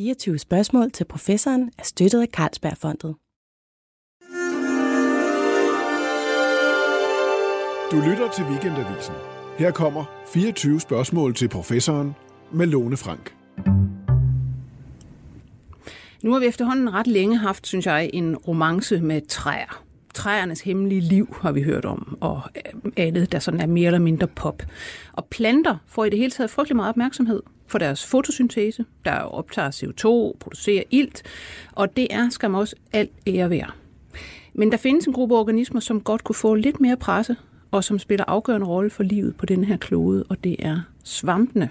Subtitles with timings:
[0.00, 3.14] 24 spørgsmål til professoren er støttet af Carlsbergfondet.
[7.90, 9.14] Du lytter til Weekendavisen.
[9.58, 12.12] Her kommer 24 spørgsmål til professoren
[12.52, 13.36] med Lone Frank.
[16.22, 19.84] Nu har vi efterhånden ret længe haft, synes jeg, en romance med træer.
[20.14, 22.42] Træernes hemmelige liv har vi hørt om, og
[22.96, 24.62] andet, der sådan er mere eller mindre pop.
[25.12, 29.70] Og planter får i det hele taget frygtelig meget opmærksomhed for deres fotosyntese, der optager
[29.70, 31.22] CO2, producerer ilt,
[31.72, 33.74] og det er skam også alt ære værd.
[34.54, 37.36] Men der findes en gruppe organismer, som godt kunne få lidt mere presse,
[37.70, 41.70] og som spiller afgørende rolle for livet på den her klode, og det er svampene.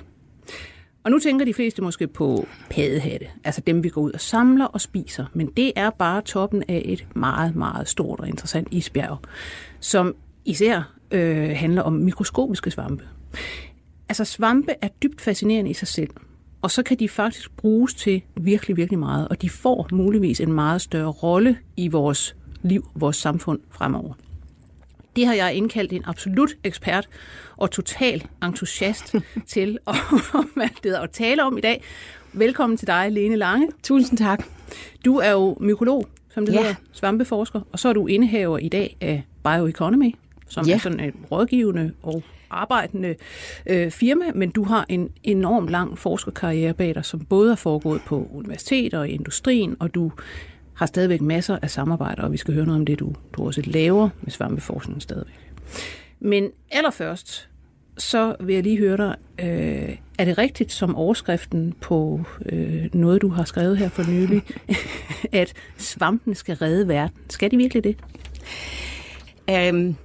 [1.03, 4.65] Og nu tænker de fleste måske på paddehatte, altså dem vi går ud og samler
[4.65, 9.17] og spiser, men det er bare toppen af et meget, meget stort og interessant isbjerg,
[9.79, 13.03] som især øh, handler om mikroskopiske svampe.
[14.09, 16.09] Altså svampe er dybt fascinerende i sig selv,
[16.61, 20.53] og så kan de faktisk bruges til virkelig, virkelig meget, og de får muligvis en
[20.53, 24.13] meget større rolle i vores liv, vores samfund fremover.
[25.15, 27.07] Det har jeg indkaldt en absolut ekspert
[27.57, 29.15] og total entusiast
[29.47, 29.77] til
[30.57, 31.83] at, at tale om i dag.
[32.33, 33.67] Velkommen til dig, Lene Lange.
[33.83, 34.43] Tusind tak.
[35.05, 36.59] Du er jo mykolog, som det ja.
[36.59, 40.15] hedder, svampeforsker, og så er du indehaver i dag af Bioeconomy,
[40.47, 40.73] som ja.
[40.73, 43.15] er sådan et rådgivende og arbejdende
[43.65, 48.01] øh, firma, men du har en enorm lang forskerkarriere bag dig, som både har foregået
[48.05, 50.11] på universiteter og i industrien, og du
[50.73, 53.61] har stadigvæk masser af samarbejder, og vi skal høre noget om det, du, du også
[53.65, 55.51] laver med svampeforskningen stadigvæk.
[56.19, 57.49] Men allerførst,
[57.97, 63.21] så vil jeg lige høre dig, øh, er det rigtigt som overskriften på øh, noget,
[63.21, 64.41] du har skrevet her for nylig,
[65.41, 67.17] at svampen skal redde verden?
[67.29, 67.97] Skal de virkelig det?
[69.73, 69.95] Um,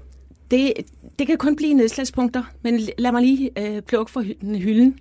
[0.55, 0.73] det,
[1.19, 4.21] det kan kun blive nedslagspunkter, men lad mig lige øh, plukke for
[4.59, 4.99] hylden.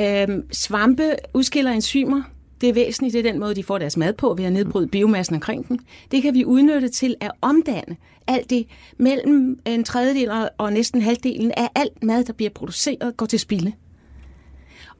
[0.00, 2.22] Øh, svampe udskiller enzymer.
[2.60, 4.88] Det er væsentligt, det er den måde, de får deres mad på, ved at nedbryde
[4.88, 5.78] biomassen omkring dem.
[6.10, 8.66] Det kan vi udnytte til at omdanne alt det
[8.98, 13.72] mellem en tredjedel og næsten halvdelen af alt mad, der bliver produceret, går til spilde.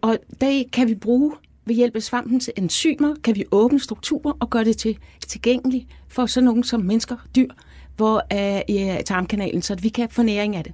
[0.01, 1.33] Og det kan vi bruge
[1.65, 6.27] ved hjælp af svampens enzymer, kan vi åbne strukturer og gøre det til, tilgængeligt for
[6.27, 7.49] sådan nogen som mennesker, dyr,
[7.97, 10.73] hvor, øh, i øh, tarmkanalen, så vi kan få næring af det.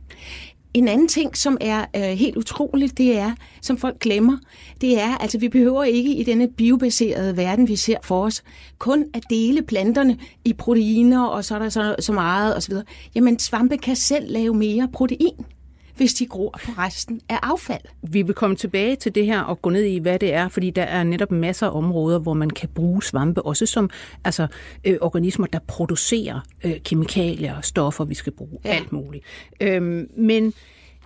[0.75, 3.33] En anden ting, som er øh, helt utroligt, det er,
[3.63, 4.39] som folk glemmer,
[4.81, 8.43] det er, altså vi behøver ikke i denne biobaserede verden, vi ser for os,
[8.79, 12.75] kun at dele planterne i proteiner, og så er der så, så meget osv.
[13.15, 15.47] Jamen svampe kan selv lave mere protein
[15.97, 17.81] hvis de gror på resten af affald.
[18.03, 20.71] Vi vil komme tilbage til det her og gå ned i, hvad det er, fordi
[20.71, 23.91] der er netop masser af områder, hvor man kan bruge svampe, også som
[24.25, 24.47] altså,
[24.85, 28.59] øh, organismer, der producerer øh, kemikalier og stoffer, vi skal bruge.
[28.65, 28.71] Ja.
[28.71, 29.25] Alt muligt.
[29.61, 30.53] Øhm, men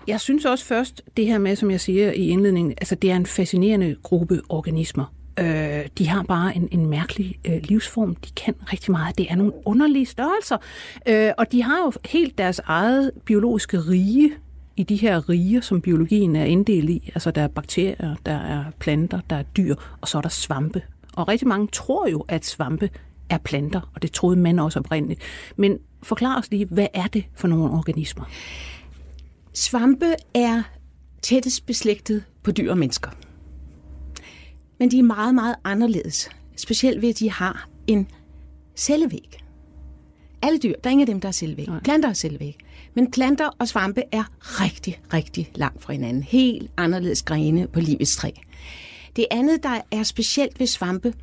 [0.07, 3.17] jeg synes også først, det her med, som jeg siger i indledningen, altså det er
[3.17, 5.15] en fascinerende gruppe organismer.
[5.39, 8.15] Øh, de har bare en, en mærkelig øh, livsform.
[8.15, 9.19] De kan rigtig meget.
[9.19, 10.57] Det er nogle underlige størrelser.
[11.09, 14.33] Øh, og de har jo helt deres eget biologiske rige
[14.81, 17.11] i de her riger, som biologien er inddelt i.
[17.15, 20.83] Altså der er bakterier, der er planter, der er dyr, og så er der svampe.
[21.17, 22.91] Og rigtig mange tror jo, at svampe
[23.29, 25.21] er planter, og det troede man også oprindeligt.
[25.57, 28.25] Men forklar os lige, hvad er det for nogle organismer?
[29.55, 30.63] Svampe er
[31.23, 33.11] tættest beslægtet på dyr og mennesker.
[34.79, 36.31] Men de er meget, meget anderledes.
[36.57, 38.09] Specielt ved, at de har en
[38.77, 39.39] cellevæg.
[40.43, 41.69] Alle dyr, der er ingen af dem, der er cellevæg.
[41.85, 42.59] Planter er cellevæg.
[42.95, 46.23] Men planter og svampe er rigtig, rigtig langt fra hinanden.
[46.23, 48.31] Helt anderledes grene på livets træ.
[49.17, 51.15] Det andet, der er specielt ved svampe,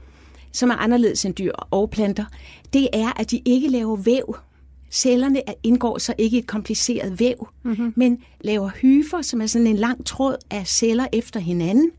[0.52, 2.26] som er anderledes end dyr og planter,
[2.74, 4.38] det er, at de ikke laver væv.
[4.92, 7.94] Cellerne indgår så ikke i et kompliceret væv, mm-hmm.
[7.96, 11.92] men laver hyfer, som er sådan en lang tråd af celler efter hinanden.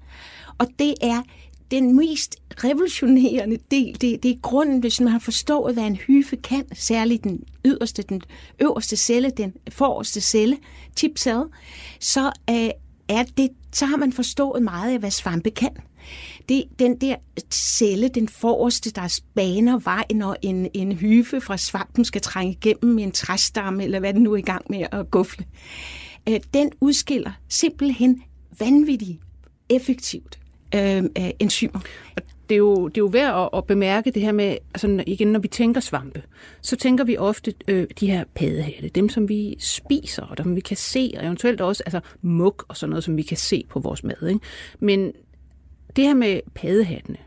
[0.59, 1.23] Og det er
[1.71, 6.37] den mest revolutionerende del, det, det er grunden, hvis man har forstået, hvad en hyfe
[6.37, 8.23] kan, særligt den yderste, den
[8.61, 10.59] øverste celle, den forreste celle,
[10.97, 11.43] tipcell,
[12.01, 12.71] så øh,
[13.09, 15.77] er det, så har man forstået meget af, hvad svampe kan.
[16.49, 17.17] Det, den der
[17.51, 22.99] celle, den forreste, der baner vej, når en, en hyfe fra svampen skal trænge igennem
[22.99, 25.45] en træstamme, eller hvad den nu er i gang med at gufle,
[26.29, 28.23] øh, den udskiller simpelthen
[28.59, 29.19] vanvittigt
[29.69, 30.39] effektivt
[30.75, 31.05] øh,
[31.39, 31.81] enzymer.
[32.17, 35.05] Og det er jo, det er jo værd at, at bemærke det her med, altså
[35.07, 36.23] igen, når vi tænker svampe,
[36.61, 40.61] så tænker vi ofte øh, de her paddehatte, dem som vi spiser, og dem vi
[40.61, 43.81] kan se, og eventuelt også altså muk og sådan noget, som vi kan se på
[43.81, 44.29] vores mad.
[44.29, 44.41] Ikke?
[44.81, 45.13] Men
[45.97, 47.19] det her med paddehattene,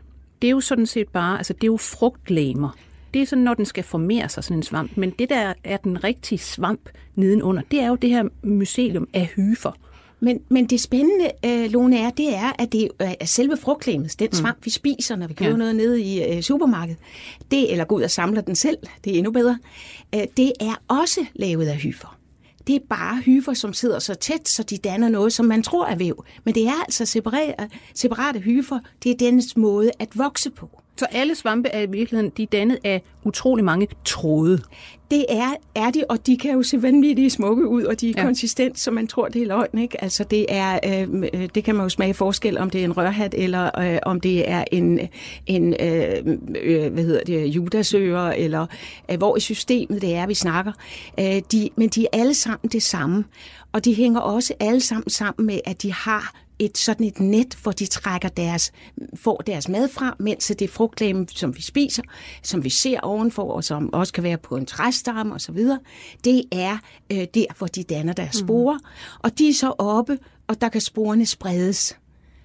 [0.42, 2.76] det er jo sådan set bare, altså det er jo frugtlæmer.
[3.14, 4.96] Det er sådan, når den skal formere sig, sådan en svamp.
[4.96, 9.26] Men det der er den rigtige svamp nedenunder, det er jo det her mycelium af
[9.26, 9.72] hyfer.
[10.22, 14.18] Men, men det spændende, øh, Lone, er, det er, at det er at selve frugtlemet,
[14.18, 14.64] den svamp, mm.
[14.64, 15.56] vi spiser, når vi køber ja.
[15.56, 17.00] noget nede i øh, supermarkedet,
[17.50, 19.58] det, eller går ud og samler den selv, det er endnu bedre,
[20.14, 22.18] øh, det er også lavet af hyfer.
[22.66, 25.86] Det er bare hyfer, som sidder så tæt, så de danner noget, som man tror
[25.86, 26.24] er væv.
[26.44, 27.54] Men det er altså separate,
[27.94, 28.78] separate hyfer.
[29.02, 30.81] Det er dennes måde at vokse på.
[30.96, 34.62] Så alle svampe er i virkeligheden de er dannet af utrolig mange tråde.
[35.10, 38.14] Det er, er de, og de kan jo se vanvittigt smukke ud, og de er
[38.16, 38.22] Ja.
[38.24, 39.78] konsistent, så man tror, det er løgn.
[39.78, 40.02] Ikke?
[40.04, 42.96] Altså, det, er, øh, øh, det kan man jo smage forskel, om det er en
[42.96, 45.00] rørhat, eller øh, om det er en,
[45.46, 48.66] en øh, øh, hvad hedder det, judasøger, eller
[49.10, 50.72] øh, hvor i systemet det er, vi snakker.
[51.20, 53.24] Øh, de, men de er alle sammen det samme,
[53.72, 57.58] og de hænger også alle sammen sammen med, at de har et sådan et net,
[57.62, 58.72] hvor de trækker deres,
[59.14, 62.02] får deres mad fra, mens det frugtlæme, som vi spiser,
[62.42, 65.58] som vi ser ovenfor, og som også kan være på en træstamme osv.,
[66.24, 66.78] det er
[67.12, 68.78] øh, der, hvor de danner deres sporer.
[69.18, 71.96] Og de er så oppe, og der kan sporene spredes.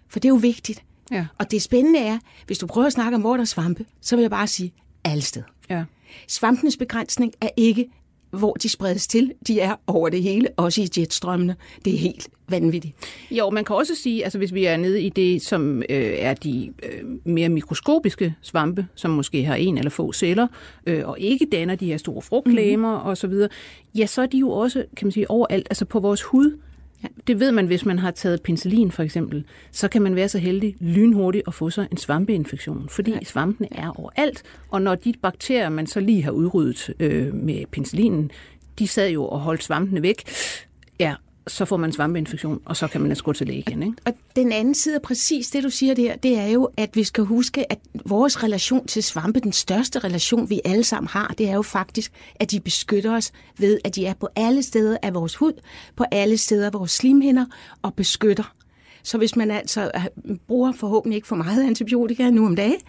[0.10, 0.84] For det er jo vigtigt.
[1.12, 1.26] Ja.
[1.38, 4.16] Og det spændende er, hvis du prøver at snakke om hvor der er svampe, så
[4.16, 5.46] vil jeg bare sige alle steder.
[5.70, 5.84] Ja.
[6.28, 7.90] Svampenes begrænsning er ikke,
[8.32, 9.34] hvor de spredes til.
[9.48, 11.56] De er over det hele, også i jetstrømmene.
[11.86, 12.96] Det er helt vanvittigt.
[13.32, 16.34] Jo, man kan også sige, altså hvis vi er nede i det, som øh, er
[16.34, 20.48] de øh, mere mikroskopiske svampe, som måske har en eller få celler,
[20.88, 23.12] øh, og ikke danner de her store frugtklæmer mm-hmm.
[23.12, 23.34] osv.,
[23.96, 26.58] ja, så er de jo også, kan man sige, overalt, altså på vores hud.
[27.04, 27.08] Ja.
[27.28, 30.38] Det ved man, hvis man har taget penicillin for eksempel, så kan man være så
[30.38, 33.24] heldig lynhurtigt at få sig en svampeinfektion, fordi ja.
[33.24, 38.32] svampene er overalt, og når de bakterier, man så lige har udryddet øh, med penicillinen,
[38.80, 40.24] de sad jo og holdt svampene væk,
[41.00, 41.16] ja,
[41.48, 43.84] så får man svampeinfektion, og så kan man altså gå til læge igen.
[43.84, 43.96] Ikke?
[44.06, 47.04] Og den anden side af præcis det, du siger der, det er jo, at vi
[47.04, 51.50] skal huske, at vores relation til svampe, den største relation, vi alle sammen har, det
[51.50, 55.14] er jo faktisk, at de beskytter os ved, at de er på alle steder af
[55.14, 55.54] vores hud,
[55.96, 57.46] på alle steder af vores slimhinder
[57.82, 58.54] og beskytter.
[59.04, 62.80] Så hvis man altså øh, bruger forhåbentlig ikke for meget antibiotika nu om dagen,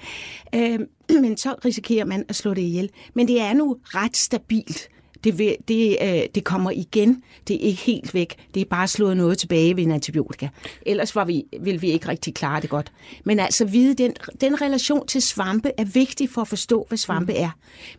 [0.55, 0.79] øh,
[1.23, 2.91] men så risikerer man at slå det ihjel.
[3.15, 4.89] Men det er nu ret stabilt.
[5.25, 7.23] Det, vil, det, øh, det kommer igen.
[7.49, 8.35] Det er ikke helt væk.
[8.55, 10.49] Det er bare slået noget tilbage ved en antibiotika.
[10.87, 12.93] Ellers var vi, ville vi ikke rigtig klare det godt.
[13.25, 17.33] Men altså vide, den, den relation til svampe er vigtig for at forstå, hvad svampe
[17.33, 17.51] er.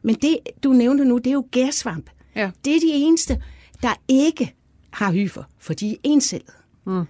[0.01, 2.09] Men det, du nævnte nu, det er jo gærsvamp.
[2.35, 2.51] Ja.
[2.65, 3.41] Det er de eneste,
[3.81, 4.55] der ikke
[4.91, 6.53] har hyfer, for de er encellede.
[6.85, 7.03] Mm.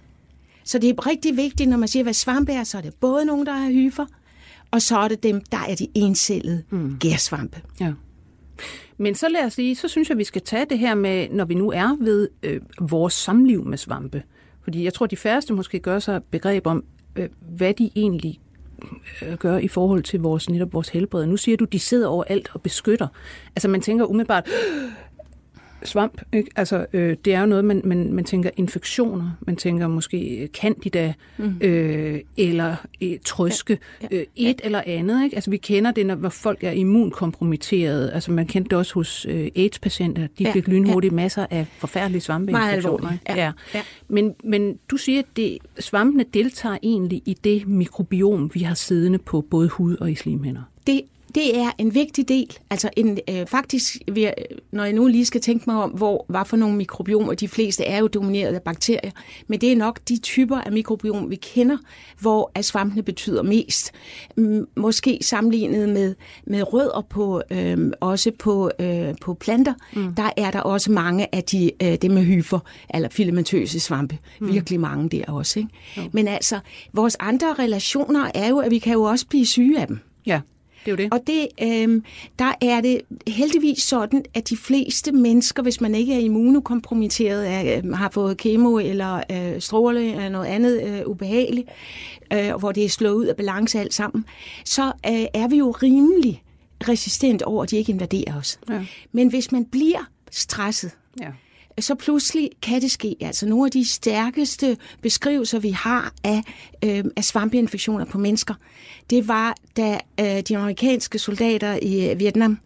[0.64, 3.24] Så det er rigtig vigtigt, når man siger, hvad svampe er, så er det både
[3.24, 4.06] nogen, der har hyfer,
[4.70, 6.96] og så er det dem, der er de encellede mm.
[7.00, 7.62] gærsvampe.
[7.80, 7.92] Ja.
[9.00, 11.44] Men så lad os lige, så synes jeg, vi skal tage det her med, når
[11.44, 14.22] vi nu er ved øh, vores samliv med svampe.
[14.62, 16.84] Fordi jeg tror, de færreste måske gør sig begreb om,
[17.16, 18.40] øh, hvad de egentlig
[19.22, 21.26] øh, gør i forhold til vores, netop vores helbred.
[21.26, 23.08] Nu siger du, de sidder overalt og beskytter.
[23.56, 24.48] Altså man tænker umiddelbart,
[25.84, 26.50] svamp, ikke?
[26.56, 31.12] Altså, øh, det er jo noget, man, man, man tænker infektioner, man tænker måske candida,
[31.38, 31.58] mm.
[31.60, 34.52] øh, eller øh, trøske, ja, ja, øh, et ja.
[34.64, 35.24] eller andet.
[35.24, 35.36] Ikke?
[35.36, 38.12] Altså, vi kender det, når hvor folk er immunkompromitterede.
[38.12, 40.26] Altså, man kendte det også hos øh, AIDS-patienter.
[40.38, 41.16] De Ja, fik lynhurtigt ja.
[41.16, 43.12] masser af forfærdelige svampeinfektioner.
[43.12, 43.24] ikke?
[43.28, 43.80] ja, ja.
[44.08, 49.18] Men, men du siger, at det, svampene deltager egentlig i det mikrobiom, vi har siddende
[49.18, 50.62] på både hud og i slimhinder.
[50.86, 51.02] Det,
[51.34, 52.58] det er en vigtig del.
[52.70, 53.96] Altså en, øh, faktisk,
[54.72, 57.84] når jeg nu lige skal tænke mig om, hvor, hvad for nogle mikrobiomer, de fleste
[57.84, 59.10] er jo domineret af bakterier,
[59.48, 61.76] men det er nok de typer af mikrobiom, vi kender,
[62.20, 63.92] hvor at svampene betyder mest.
[64.76, 66.14] Måske sammenlignet med,
[66.46, 70.14] med rødder på, øh, også på, øh, på planter, mm.
[70.14, 72.58] der er der også mange af de, øh, dem med hyfer,
[72.94, 74.18] eller filamentøse svampe.
[74.40, 74.52] Mm.
[74.52, 75.58] Virkelig mange der også.
[75.58, 75.70] Ikke?
[76.12, 76.60] Men altså,
[76.92, 79.98] vores andre relationer er jo, at vi kan jo også blive syge af dem.
[80.26, 80.40] Ja,
[80.84, 81.12] det er jo det.
[81.12, 82.02] Og det, øh,
[82.38, 87.78] der er det heldigvis sådan, at de fleste mennesker, hvis man ikke er immunokompromitteret, er,
[87.84, 91.68] øh, har fået kemo eller øh, stråle eller noget andet øh, ubehageligt,
[92.32, 94.24] øh, hvor det er slået ud af balance alt sammen,
[94.64, 96.42] så øh, er vi jo rimelig
[96.88, 98.58] resistent over, at de ikke invaderer os.
[98.68, 98.86] Ja.
[99.12, 101.28] Men hvis man bliver stresset, Ja.
[101.80, 103.16] Så pludselig kan det ske.
[103.20, 106.42] Altså nogle af de stærkeste beskrivelser, vi har af,
[106.84, 108.54] øh, af svampeinfektioner på mennesker,
[109.10, 112.58] det var, da øh, de amerikanske soldater i Vietnam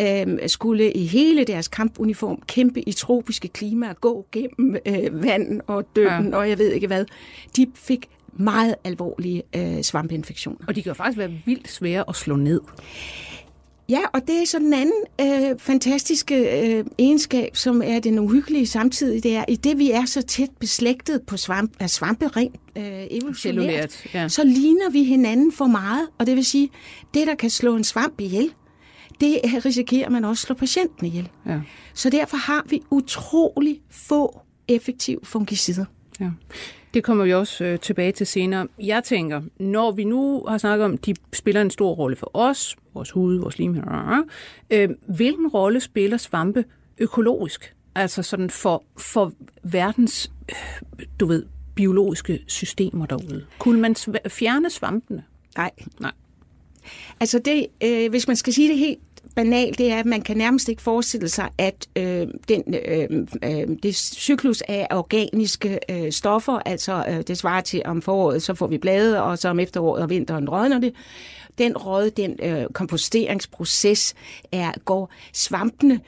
[0.00, 5.96] øh, skulle i hele deres kampuniform kæmpe i tropiske klimaer, gå gennem øh, vand og
[5.96, 6.36] døden, ja.
[6.36, 7.04] og jeg ved ikke hvad.
[7.56, 10.58] De fik meget alvorlige øh, svampeinfektioner.
[10.68, 12.60] Og de kan jo faktisk være vildt svære at slå ned.
[13.88, 18.66] Ja, og det er så den anden øh, fantastiske øh, egenskab, som er den uhyggelige
[18.66, 22.56] samtidig, det er, i det vi er så tæt beslægtet på svamp, af svampe rent
[22.76, 24.28] øh, evolutionært, ja.
[24.28, 26.70] så ligner vi hinanden for meget, og det vil sige,
[27.14, 28.52] det der kan slå en svamp ihjel,
[29.20, 31.28] det risikerer man også at slå patienten ihjel.
[31.46, 31.60] Ja.
[31.94, 35.84] Så derfor har vi utrolig få effektive fungicider.
[36.20, 36.30] Ja.
[36.94, 38.68] Det kommer vi også øh, tilbage til senere.
[38.78, 42.76] Jeg tænker, når vi nu har snakket om, de spiller en stor rolle for os,
[42.94, 43.76] vores hud, vores lim,
[44.70, 46.64] øh, hvilken rolle spiller svampe
[46.98, 47.74] økologisk?
[47.94, 49.32] Altså sådan for, for
[49.62, 53.44] verdens, øh, du ved, biologiske systemer derude.
[53.58, 53.96] Kunne man
[54.28, 55.24] fjerne svampene?
[55.56, 55.70] Nej.
[56.00, 56.12] Nej.
[57.20, 59.00] Altså det, øh, hvis man skal sige det helt
[59.34, 63.76] banalt, det er, at man kan nærmest ikke forestille sig, at øh, den, øh, øh,
[63.82, 68.66] det cyklus af organiske øh, stoffer, altså øh, det svarer til om foråret, så får
[68.66, 70.94] vi blade, og så om efteråret og vinteren rådner det.
[71.58, 74.14] Den råd, den øh, komposteringsproces,
[74.52, 76.00] er, går svampene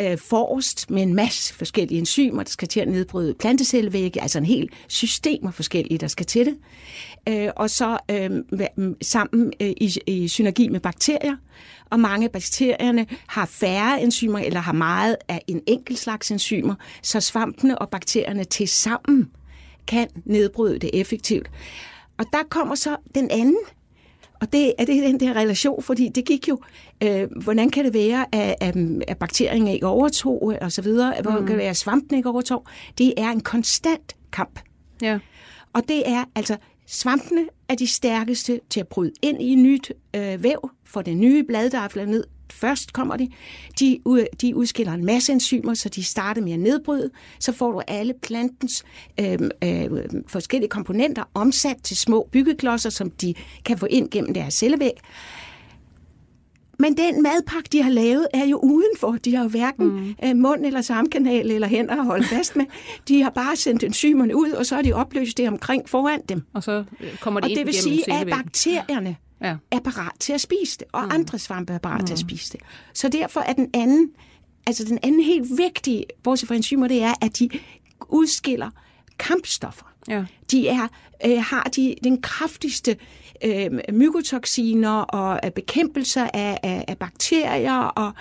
[0.00, 4.44] øh, forrest med en masse forskellige enzymer, der skal til at nedbryde plantecellevægge, altså en
[4.44, 6.56] hel system af forskellige, der skal til det.
[7.28, 8.30] Øh, og så øh,
[9.02, 11.36] sammen øh, i, i synergi med bakterier,
[11.92, 16.74] og mange af bakterierne har færre enzymer eller har meget af en enkelt slags enzymer,
[17.02, 19.30] så svampene og bakterierne til sammen
[19.86, 21.50] kan nedbryde det effektivt.
[22.18, 23.58] Og der kommer så den anden
[24.40, 26.58] og det er det den der relation, fordi det gik jo,
[27.02, 28.76] øh, hvordan kan det være, at, at,
[29.08, 31.22] at bakterien ikke overtog, og så videre, mm.
[31.22, 32.66] hvordan kan det være, at svampen ikke overtog.
[32.98, 34.60] Det er en konstant kamp.
[35.02, 35.18] Ja.
[35.72, 36.56] Og det er altså,
[36.86, 41.44] svampene er de stærkeste til at bryde ind i nyt øh, væv, for det nye
[41.44, 43.28] blad, der er ned først kommer de.
[43.80, 44.00] De,
[44.40, 47.10] de udskiller en masse enzymer, så de starter med at nedbryde.
[47.38, 48.84] Så får du alle plantens
[49.20, 49.90] øh, øh,
[50.26, 53.34] forskellige komponenter omsat til små byggeklodser, som de
[53.64, 54.92] kan få ind gennem deres cellevæg.
[56.78, 59.12] Men den madpakke, de har lavet, er jo udenfor.
[59.24, 60.14] De har jo hverken mm.
[60.24, 62.64] Øh, mund eller samkanal eller hænder at holde fast med.
[63.08, 66.42] De har bare sendt enzymerne ud, og så har de opløst det omkring foran dem.
[66.52, 69.56] Og så øh, kommer det og ind det vil sige, at bakterierne ja.
[69.70, 71.10] er parat til at spise det, og mm.
[71.12, 72.06] andre svampe er parat mm.
[72.06, 72.60] til at spise det.
[72.94, 74.08] Så derfor er den anden,
[74.66, 77.50] altså den anden helt vigtige, bortset fra enzymer, det er, at de
[78.08, 78.70] udskiller
[79.18, 79.86] kampstoffer.
[80.08, 80.24] Ja.
[80.50, 80.88] De er,
[81.26, 82.96] øh, har de den kraftigste øh,
[83.44, 88.12] Øhm, mykotoxiner og øh, bekæmpelser af, af, af bakterier og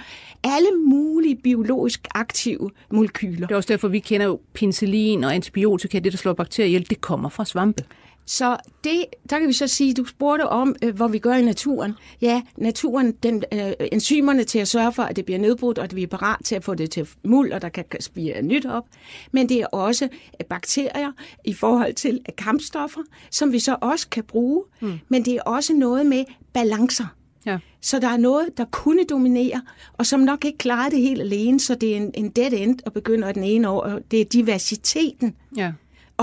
[0.43, 3.47] alle mulige biologisk aktive molekyler.
[3.47, 6.89] Det er også derfor, vi kender jo penicillin og antibiotika, det der slår bakterier ihjel,
[6.89, 7.83] det kommer fra svampe.
[8.25, 11.41] Så det, der kan vi så sige, du spurgte om, øh, hvor vi gør i
[11.41, 11.93] naturen.
[12.21, 15.95] Ja, naturen, den, øh, enzymerne til at sørge for, at det bliver nedbrudt, og at
[15.95, 18.85] vi er parat til at få det til muld, og der kan spire nyt op.
[19.31, 21.11] Men det er også øh, bakterier
[21.45, 23.01] i forhold til øh, kampstoffer,
[23.31, 24.63] som vi så også kan bruge.
[24.81, 24.99] Mm.
[25.09, 27.05] Men det er også noget med balancer.
[27.45, 27.57] Ja.
[27.81, 29.61] Så der er noget, der kunne dominere,
[29.93, 32.79] og som nok ikke klarer det helt alene, så det er en, en dead end
[32.85, 33.99] og begynder den ene år.
[34.11, 35.35] Det er diversiteten.
[35.57, 35.71] Ja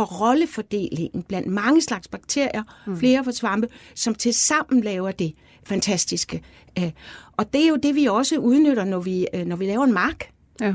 [0.01, 2.99] og rollefordelingen blandt mange slags bakterier, mm.
[2.99, 5.33] flere for svampe, som til sammen laver det
[5.65, 6.43] fantastiske.
[6.79, 6.91] Øh,
[7.37, 9.93] og det er jo det, vi også udnytter, når vi, øh, når vi laver en
[9.93, 10.31] mark.
[10.61, 10.75] Ja.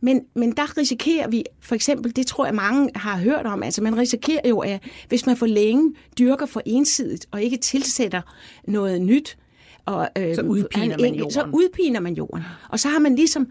[0.00, 3.82] Men, men der risikerer vi, for eksempel, det tror jeg mange har hørt om, altså
[3.82, 8.22] man risikerer jo, at hvis man for længe dyrker for ensidigt og ikke tilsætter
[8.68, 9.38] noget nyt,
[9.86, 11.30] og, øh, så udpiner man jorden.
[11.30, 12.44] Så udpiner man jorden.
[12.68, 13.46] Og så har man ligesom,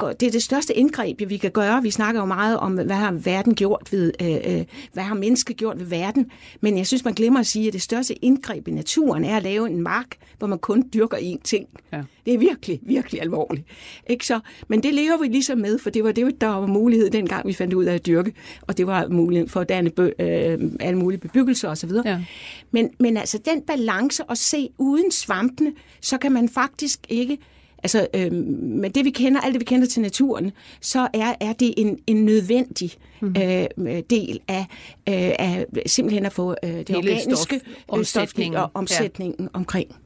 [0.00, 1.82] det er det største indgreb, vi kan gøre.
[1.82, 5.56] Vi snakker jo meget om, hvad har verden gjort ved, øh, øh, hvad har mennesket
[5.56, 6.30] gjort ved verden.
[6.60, 9.42] Men jeg synes, man glemmer at sige, at det største indgreb i naturen er at
[9.42, 11.66] lave en mark, hvor man kun dyrker én ting.
[11.92, 12.02] Ja.
[12.26, 13.66] Det er virkelig, virkelig alvorligt.
[14.06, 14.40] Ikke så?
[14.68, 17.52] Men det lever vi ligesom med, for det var det, der var mulighed dengang, vi
[17.52, 18.32] fandt ud af at dyrke.
[18.62, 21.90] Og det var mulighed for at danne øh, alle mulige bebyggelser osv.
[22.04, 22.24] Ja.
[22.70, 25.69] Men, men altså den balance at se uden svampene,
[26.00, 27.38] så kan man faktisk ikke
[27.82, 31.52] Altså, øh, med det vi kender, alt det vi kender til naturen, så er, er
[31.52, 33.34] det en, en nødvendig mm.
[33.38, 34.66] øh, del af,
[35.08, 39.48] øh, af simpelthen at få øh, det Hele organiske omsætningen, stof, og omsætningen ja.
[39.52, 39.96] omkring.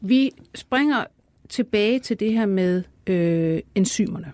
[0.00, 1.04] Vi springer
[1.48, 4.32] tilbage til det her med øh, enzymerne,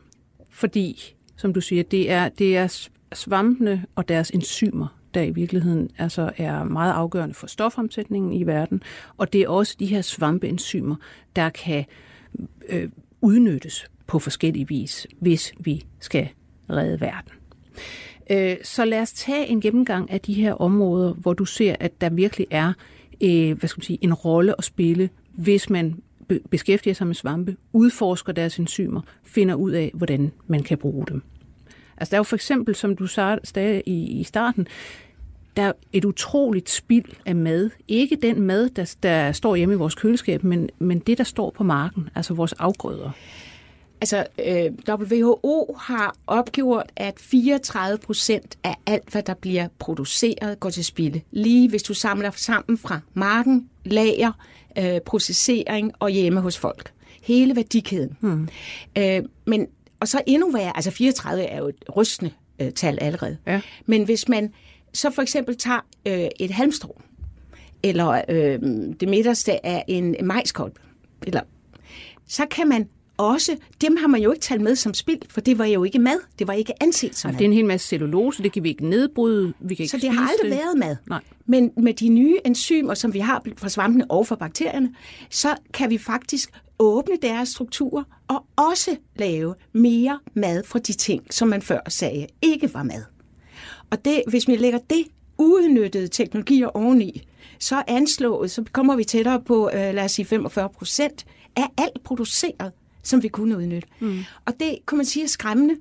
[0.51, 5.91] fordi, som du siger, det er, det er svampene og deres enzymer, der i virkeligheden
[5.99, 8.83] altså er meget afgørende for stofomsætningen i verden,
[9.17, 10.97] og det er også de her svampeenzymer,
[11.37, 11.85] der kan
[12.69, 12.89] øh,
[13.21, 16.29] udnyttes på forskellige vis, hvis vi skal
[16.71, 17.33] redde verden.
[18.31, 22.01] Øh, så lad os tage en gennemgang af de her områder, hvor du ser, at
[22.01, 22.73] der virkelig er
[23.23, 26.03] øh, hvad skal man sige, en rolle at spille, hvis man
[26.51, 31.23] beskæftiger sig med svampe, udforsker deres enzymer, finder ud af, hvordan man kan bruge dem.
[31.97, 34.67] Altså der er jo for eksempel, som du sagde i starten,
[35.57, 37.71] der er et utroligt spild af mad.
[37.89, 41.51] Ikke den mad, der, der står hjemme i vores køleskab, men, men det, der står
[41.51, 43.11] på marken, altså vores afgrøder.
[44.01, 50.71] Altså, øh, WHO har opgjort, at 34 procent af alt, hvad der bliver produceret, går
[50.71, 51.21] til spilde.
[51.31, 54.33] Lige hvis du samler sammen fra marken, lager,
[54.79, 56.93] øh, processering og hjemme hos folk.
[57.23, 58.17] Hele værdikæden.
[58.21, 58.49] Hmm.
[58.99, 59.67] Øh, men,
[60.03, 62.31] og så endnu værre, altså 34 er jo et rystende
[62.75, 63.37] tal allerede.
[63.47, 63.61] Ja.
[63.87, 64.53] Men hvis man
[64.93, 67.01] så for eksempel tager øh, et halmstrå,
[67.83, 68.59] eller øh,
[69.01, 70.81] det midterste af en majskolbe,
[71.27, 71.41] eller,
[72.29, 75.59] så kan man også, dem har man jo ikke talt med som spild, for det
[75.59, 77.39] var jo ikke mad, det var ikke anset som mad.
[77.39, 79.97] det er en hel masse cellulose, det kan vi ikke nedbryde, vi kan ikke Så
[79.97, 80.59] det har aldrig det.
[80.59, 80.97] været mad.
[81.07, 81.21] Nej.
[81.47, 84.95] Men med de nye enzymer, som vi har fra svampene og fra bakterierne,
[85.31, 86.51] så kan vi faktisk
[86.83, 92.27] åbne deres strukturer og også lave mere mad fra de ting, som man før sagde
[92.43, 93.05] ikke var mad.
[93.91, 95.05] Og det, hvis vi lægger det
[95.39, 97.23] uudnyttede teknologier oveni,
[97.59, 101.69] så er anslået, så kommer vi tættere på, øh, lad os sige 45 procent af
[101.79, 102.73] alt produceret,
[103.03, 103.89] som vi kunne udnytte.
[104.01, 104.19] Mm.
[104.45, 105.77] Og det kan man sige er skræmmende,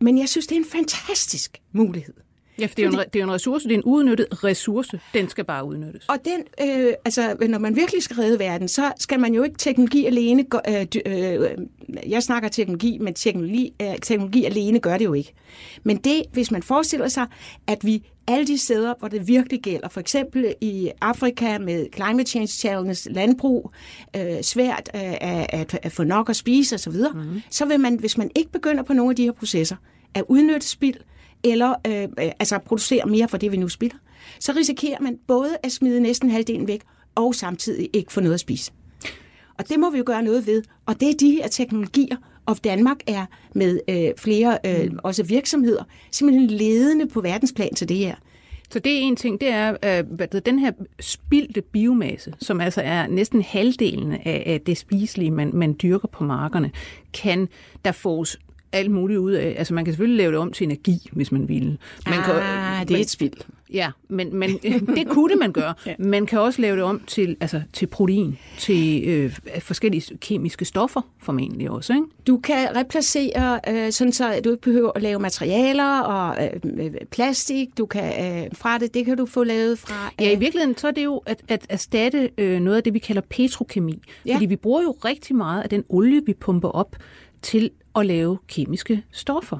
[0.00, 2.14] men jeg synes, det er en fantastisk mulighed.
[2.60, 5.28] Ja, for det er, en, det er en ressource, det er en uudnyttet ressource, den
[5.28, 6.06] skal bare udnyttes.
[6.08, 9.58] Og den, øh, altså, når man virkelig skal redde verden, så skal man jo ikke
[9.58, 10.44] teknologi alene.
[10.44, 11.50] Gå, øh, øh,
[12.08, 15.32] jeg snakker teknologi, men teknologi, øh, teknologi alene gør det jo ikke.
[15.82, 17.26] Men det, hvis man forestiller sig,
[17.66, 22.30] at vi alle de steder, hvor det virkelig gælder, for eksempel i Afrika med Climate
[22.30, 23.72] Change Challenge, landbrug,
[24.16, 27.40] øh, svært øh, at, at, at få nok at spise osv., mm.
[27.50, 29.76] så vil man, hvis man ikke begynder på nogle af de her processer,
[30.14, 30.96] at udnytte spild,
[31.44, 33.96] eller øh, øh, altså producere mere for det, vi nu spilder,
[34.38, 36.80] så risikerer man både at smide næsten halvdelen væk,
[37.14, 38.72] og samtidig ikke få noget at spise.
[39.58, 40.62] Og det må vi jo gøre noget ved.
[40.86, 42.16] Og det er de her teknologier,
[42.46, 47.96] og Danmark er med øh, flere øh, også virksomheder simpelthen ledende på verdensplan til det
[47.96, 48.14] her.
[48.70, 52.60] Så det er en ting, det er øh, hvad det, den her spildte biomasse, som
[52.60, 56.70] altså er næsten halvdelen af, af det spiselige, man, man dyrker på markerne,
[57.12, 57.48] kan
[57.84, 58.38] der fås
[58.72, 59.54] alt muligt ud af.
[59.58, 61.78] Altså man kan selvfølgelig lave det om til energi, hvis man vil.
[62.06, 63.32] Man kan, ah, det er men- et spild.
[63.72, 64.50] Ja, men, men
[64.96, 65.74] det kunne det, man gøre.
[65.86, 65.94] ja.
[65.98, 71.00] Man kan også lave det om til, altså, til protein, til øh, forskellige kemiske stoffer
[71.22, 71.92] formentlig også.
[71.92, 72.04] Ikke?
[72.26, 76.90] Du kan replacere, øh, sådan så du ikke behøver at lave materialer og øh, øh,
[77.10, 77.68] plastik.
[77.78, 78.04] Du kan
[78.44, 80.12] øh, fra det, det kan du få lavet fra.
[80.20, 82.94] Ja, i øh, virkeligheden så er det jo at, at erstatte øh, noget af det,
[82.94, 84.02] vi kalder petrokemi.
[84.26, 84.34] Ja.
[84.34, 86.96] Fordi vi bruger jo rigtig meget af den olie, vi pumper op
[87.42, 89.58] til at lave kemiske stoffer.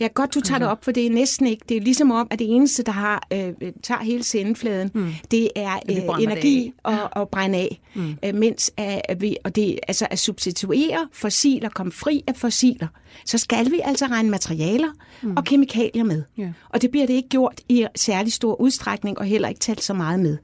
[0.00, 1.64] Ja, godt, du tager det op, for det er næsten ikke.
[1.68, 5.12] Det er ligesom om, at det eneste, der har øh, tager hele sendefladen, mm.
[5.30, 7.80] det er øh, energi og, og brænde af.
[7.94, 8.14] Mm.
[8.24, 12.88] Øh, mens at, at vi, og det altså at substituere fossiler, komme fri af fossiler,
[13.24, 14.88] så skal vi altså regne materialer
[15.22, 15.36] mm.
[15.36, 16.22] og kemikalier med.
[16.38, 16.52] Ja.
[16.68, 19.94] Og det bliver det ikke gjort i særlig stor udstrækning, og heller ikke talt så
[19.94, 20.38] meget med.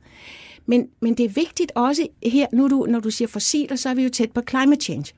[0.66, 3.94] Men, men det er vigtigt også her, nu du, når du siger fossiler, så er
[3.94, 5.12] vi jo tæt på climate change.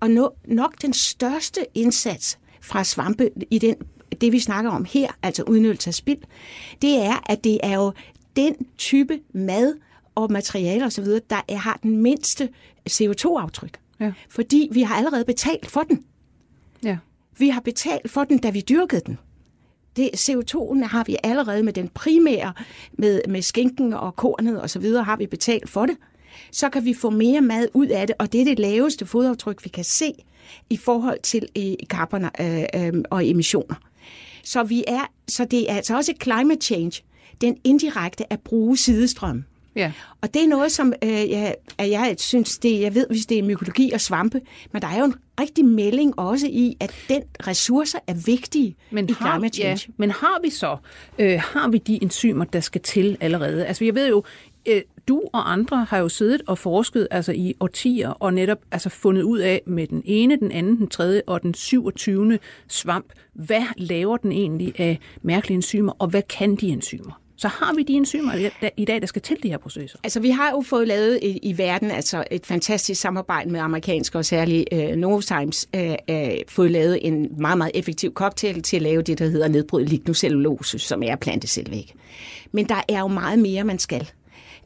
[0.00, 3.76] Og no, nok den største indsats fra svampe i den,
[4.20, 6.18] det, vi snakker om her, altså udnyttelse af spild,
[6.82, 7.92] det er, at det er jo
[8.36, 9.74] den type mad
[10.14, 12.48] og materialer osv., der er, har den mindste
[12.90, 13.80] CO2-aftryk.
[14.00, 14.12] Ja.
[14.28, 16.04] Fordi vi har allerede betalt for den.
[16.82, 16.98] Ja.
[17.38, 19.18] Vi har betalt for den, da vi dyrkede den.
[19.96, 22.52] Det, CO2'en har vi allerede med den primære,
[22.92, 25.96] med, med skinken og kornet og så videre, har vi betalt for det.
[26.52, 29.64] Så kan vi få mere mad ud af det, og det er det laveste fodaftryk,
[29.64, 30.12] vi kan se
[30.70, 33.74] i forhold til i, i karboner øh, øh, og emissioner.
[34.44, 37.02] Så, vi er, så det er altså også climate change,
[37.40, 39.44] den indirekte at bruge sidestrøm.
[39.76, 39.92] Ja.
[40.20, 43.42] Og det er noget, som øh, jeg, jeg synes, det, jeg ved, hvis det er
[43.42, 44.40] mykologi og svampe,
[44.72, 49.08] men der er jo en rigtig melding også i, at den ressourcer er vigtige Men
[49.08, 49.94] i har, climate ja, change.
[49.96, 50.76] men har vi så
[51.18, 53.66] øh, har vi de enzymer, der skal til allerede?
[53.66, 54.24] Altså jeg ved jo,
[54.66, 58.88] øh, du og andre har jo siddet og forsket altså i årtier og netop altså
[58.88, 62.38] fundet ud af med den ene, den anden, den tredje og den 27.
[62.68, 67.20] svamp, hvad laver den egentlig af mærkelige enzymer, og hvad kan de enzymer?
[67.36, 68.34] Så har vi de enzymer
[68.76, 69.98] i- dag, der skal til de her processer?
[70.04, 74.18] Altså, vi har jo fået lavet i, i verden altså et fantastisk samarbejde med amerikanske
[74.18, 78.82] og særligt øh, Novozymes, øh, øh, fået lavet en meget, meget effektiv cocktail til at
[78.82, 81.94] lave det, der hedder nedbrydet lignocellulose, som er plantecellevæg.
[82.52, 84.10] Men der er jo meget mere, man skal.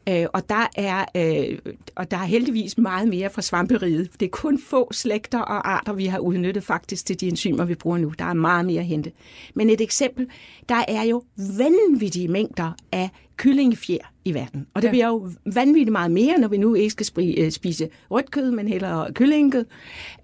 [0.09, 1.57] Øh, og, der er, øh,
[1.95, 4.09] og der er heldigvis meget mere fra svamperiet.
[4.19, 7.75] Det er kun få slægter og arter, vi har udnyttet faktisk til de enzymer, vi
[7.75, 8.13] bruger nu.
[8.19, 9.11] Der er meget mere at hente.
[9.53, 10.27] Men et eksempel,
[10.69, 11.23] der er jo
[11.57, 14.67] vanvittige mængder af kyllingefjer i verden.
[14.73, 14.91] Og det Ja.
[14.91, 18.67] bliver jo vanvittigt meget mere, når vi nu ikke skal øh, spise rødt kød, men
[18.67, 19.65] hellere kyllingekød.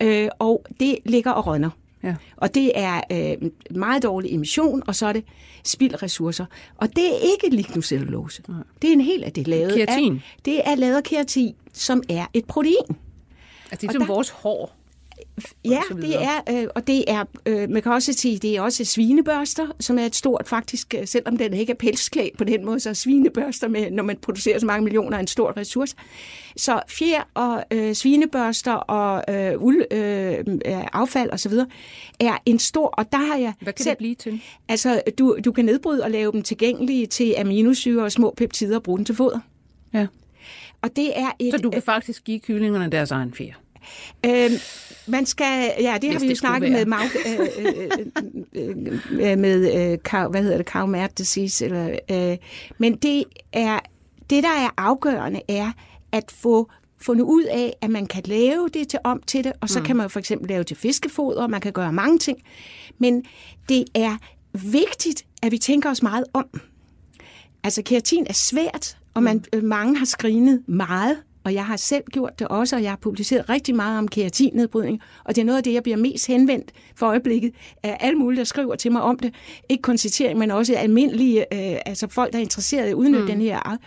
[0.01, 1.69] Øh, og det ligger og rønner.
[2.03, 2.15] Ja.
[2.37, 5.23] Og det er øh, meget dårlig emission, og så er det
[5.65, 6.45] spildressourcer.
[6.77, 8.43] Og det er ikke lignocellulose.
[8.81, 10.13] Det er en hel af det lavet Keratin.
[10.15, 10.37] af.
[10.45, 12.75] Det er lavet af keratin, som er et protein.
[13.71, 14.75] Altså det er Og som der- vores hår.
[15.65, 18.61] Ja, så det er, øh, og det er, øh, man kan også sige, det er
[18.61, 22.65] også svinebørster, som er et stort faktisk, øh, selvom den ikke er pelsklædt på den
[22.65, 25.95] måde, så er svinebørster, med, når man producerer så mange millioner, er en stor ressource.
[26.57, 30.43] Så fjer og øh, svinebørster og øh, uld, øh,
[30.93, 31.53] affald osv.
[32.19, 34.41] er en stor, og der har jeg Hvad kan selv, det blive til?
[34.69, 38.83] Altså, du, du kan nedbryde og lave dem tilgængelige til aminosyre og små peptider og
[38.83, 39.39] bruge dem til foder.
[39.93, 40.07] Ja.
[40.81, 43.53] Og det er et, Så du kan faktisk give kyllingerne deres egen fjer.
[44.25, 44.51] Øh,
[45.07, 46.85] man skal, ja, det har vi jo snakket være.
[46.85, 47.89] med, mag, øh, øh,
[48.53, 52.37] øh, øh, med øh, kav, hvad hedder det, kavmært disease, eller, øh,
[52.77, 53.79] men det er,
[54.29, 55.71] det der er afgørende er
[56.11, 59.69] at få fundet ud af, at man kan lave det til om til det, og
[59.69, 59.85] så mm.
[59.85, 62.37] kan man for eksempel lave til fiskefoder, man kan gøre mange ting,
[62.97, 63.23] men
[63.69, 64.17] det er
[64.53, 66.45] vigtigt, at vi tænker os meget om.
[67.63, 72.03] Altså keratin er svært, og man, øh, mange har skrinet meget, og jeg har selv
[72.11, 75.57] gjort det også, og jeg har publiceret rigtig meget om keratinnedbrydning, og det er noget
[75.57, 79.01] af det, jeg bliver mest henvendt for øjeblikket af alle mulige, der skriver til mig
[79.01, 79.33] om det.
[79.69, 83.21] Ikke kun citering, men også almindelige, øh, altså folk, der er interesserede i at udnytte
[83.21, 83.27] mm.
[83.27, 83.77] den her.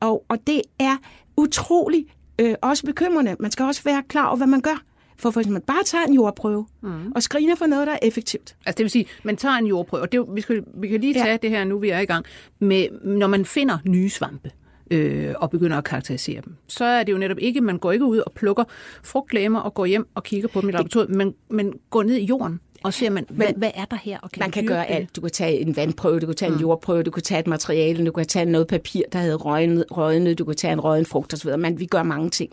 [0.00, 0.96] Og, og det er
[1.36, 2.06] utrolig
[2.40, 3.36] øh, også bekymrende.
[3.40, 4.82] Man skal også være klar over, hvad man gør.
[5.18, 7.12] For hvis man bare tager en jordprøve mm.
[7.14, 10.02] og screener for noget, der er effektivt, Altså det vil sige, man tager en jordprøve,
[10.02, 11.36] og det, vi, skal, vi kan lige tage ja.
[11.36, 12.24] det her nu, vi er i gang,
[12.58, 14.50] med, når man finder nye svampe
[14.90, 18.04] øh, og begynder at karakterisere dem, så er det jo netop ikke, man går ikke
[18.04, 18.64] ud og plukker
[19.02, 22.24] frugtlæmer og går hjem og kigger på dem i laboratoriet, men man går ned i
[22.24, 24.18] jorden og ser, man, hvad, hvad er der her?
[24.22, 24.94] Og kan Man kan gøre det?
[24.94, 25.16] alt.
[25.16, 28.06] Du kan tage en vandprøve, du kan tage en jordprøve, du kan tage et materiale,
[28.06, 31.34] du kan tage noget papir, der havde røgnet, røgnet du kan tage en røgen frugt
[31.34, 31.50] osv.
[31.58, 32.50] Man, vi gør mange ting.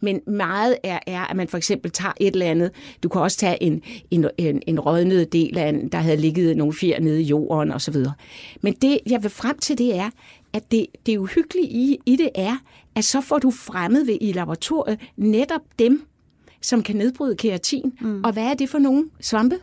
[0.00, 2.70] Men meget er, er, at man for eksempel tager et eller andet.
[3.02, 6.56] Du kan også tage en, en, en, en rødnet del af en, der havde ligget
[6.56, 7.96] nogle fjer nede i jorden osv.
[8.60, 10.10] Men det, jeg vil frem til, det er,
[10.54, 12.56] at det, det uhyggelige i, i det er,
[12.94, 16.06] at så får du fremmet ved i laboratoriet netop dem,
[16.60, 17.92] som kan nedbryde keratin.
[18.00, 18.24] Mm.
[18.24, 19.58] Og hvad er det for nogle svampe?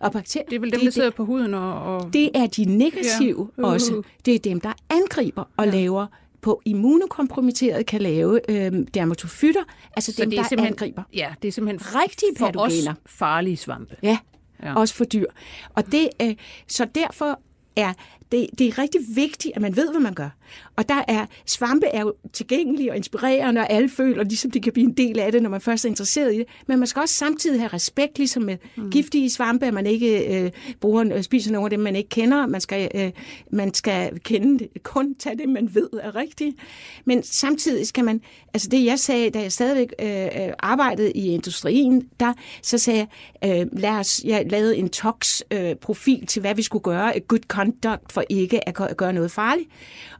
[0.00, 0.48] Og bakterier.
[0.48, 1.82] Det er vel dem, der sidder på huden og...
[1.96, 2.12] og...
[2.12, 3.62] Det er de negative Ja.
[3.62, 3.68] ja.
[3.68, 3.72] Uh.
[3.72, 4.02] også.
[4.24, 5.70] Det er dem, der angriber og ja.
[5.70, 6.06] laver
[6.40, 9.62] på immunokompromitteret kan lave øh, dermatofytter,
[9.96, 11.02] altså Så dem, det er der angriber.
[11.14, 12.94] Ja, det er simpelthen Rigtige for patogener.
[13.06, 13.96] farlige svampe.
[14.02, 14.18] Ja.
[14.62, 15.26] ja, også for dyr.
[15.74, 16.34] Og det, øh,
[16.68, 17.40] så derfor
[17.76, 17.92] er
[18.32, 20.28] det, det er rigtig vigtigt, at man ved, hvad man gør.
[20.76, 24.72] Og der er, svampe er jo tilgængelige og inspirerende, og alle føler, ligesom de kan
[24.72, 26.46] blive en del af det, når man først er interesseret i det.
[26.66, 28.90] Men man skal også samtidig have respekt, ligesom med mm.
[28.90, 32.46] giftige svampe, at man ikke øh, bruger, øh, spiser nogle af dem, man ikke kender.
[32.46, 33.10] Man skal, øh,
[33.50, 36.56] man skal kende det, kun tage det, man ved er rigtigt.
[37.04, 38.20] Men samtidig skal man,
[38.54, 43.06] altså det jeg sagde, da jeg stadigvæk øh, øh, arbejdede i industrien, der så sagde
[43.42, 48.12] jeg, øh, lad os, jeg lavede en TOX-profil til, hvad vi skulle gøre, good conduct
[48.12, 49.68] for ikke at gø- gøre noget farligt.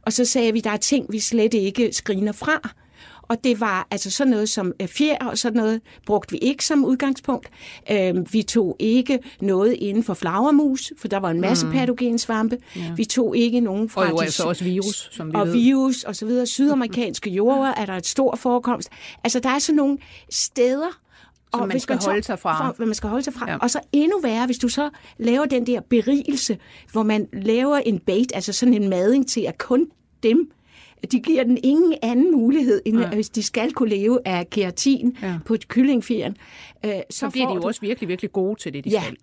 [0.01, 2.69] Og så sagde vi, der er ting, vi slet ikke screener fra.
[3.27, 6.65] Og det var altså sådan noget som øh, fjer og sådan noget, brugte vi ikke
[6.65, 7.49] som udgangspunkt.
[7.91, 11.71] Øh, vi tog ikke noget inden for flagermus, for der var en masse mm.
[11.71, 12.57] patogensvampe.
[12.75, 12.93] Ja.
[12.95, 15.53] Vi tog ikke nogen fra Og jo altså også virus, som vi og ved.
[15.53, 16.45] virus og så videre.
[16.47, 18.89] Sydamerikanske jorder er der et stor forekomst.
[19.23, 19.97] Altså, der er sådan nogle
[20.31, 20.99] steder,
[21.53, 22.67] Som man hvis skal holde sig fra.
[22.67, 23.51] For, hvad man skal holde sig fra.
[23.51, 23.57] Ja.
[23.57, 26.57] Og så endnu værre, hvis du så laver den der berigelse,
[26.91, 29.87] hvor man laver en bait, altså sådan en mading til, at kun
[30.23, 30.51] dem,
[31.11, 33.09] de giver den ingen anden mulighed, end ja.
[33.09, 35.35] hvis de skal kunne leve af keratin Ja.
[35.45, 36.37] på et kyllingfjeren.
[36.85, 39.01] Øh, så, Så bliver de jo du- også virkelig, virkelig gode til det, de Ja.
[39.01, 39.15] skal.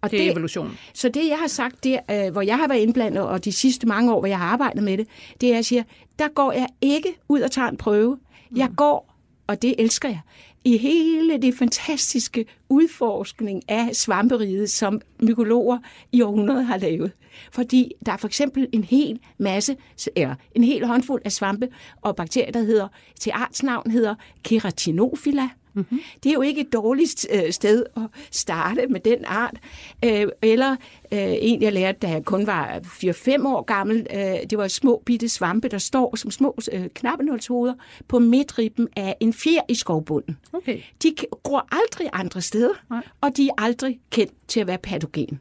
[0.00, 0.78] og Det er evolution.
[0.94, 3.86] så det, jeg har sagt, det, øh, hvor jeg har været indblandet, og de sidste
[3.86, 5.06] mange år, hvor jeg har arbejdet med det,
[5.40, 5.82] det er, at jeg siger,
[6.18, 8.18] der går jeg ikke ud og tager en prøve.
[8.56, 9.14] Jeg går,
[9.46, 10.20] og det elsker jeg,
[10.68, 15.78] i hele det fantastiske udforskning af svamperiget, som mykologer
[16.12, 17.12] i århundreder har lavet.
[17.52, 19.76] Fordi der er for eksempel en hel masse,
[20.16, 21.68] eller en hel håndfuld af svampe
[22.02, 22.88] og bakterier, der hedder,
[23.20, 25.48] til artsnavn hedder keratinofila.
[25.78, 26.00] Mm-hmm.
[26.22, 29.56] Det er jo ikke et dårligt øh, sted at starte med den art.
[30.04, 30.70] Øh, eller
[31.12, 34.06] øh, en, jeg lærte, da jeg kun var 4-5 år gammel,
[34.50, 36.58] det var små bitte svampe, der står som små
[36.94, 37.74] knappenålshoveder
[38.08, 40.36] på midtribben af en fjer i skovbunden.
[40.52, 40.80] Okay.
[41.02, 43.02] De gror aldrig andre steder, Nej.
[43.20, 45.40] og de er aldrig kendt til at være patogen.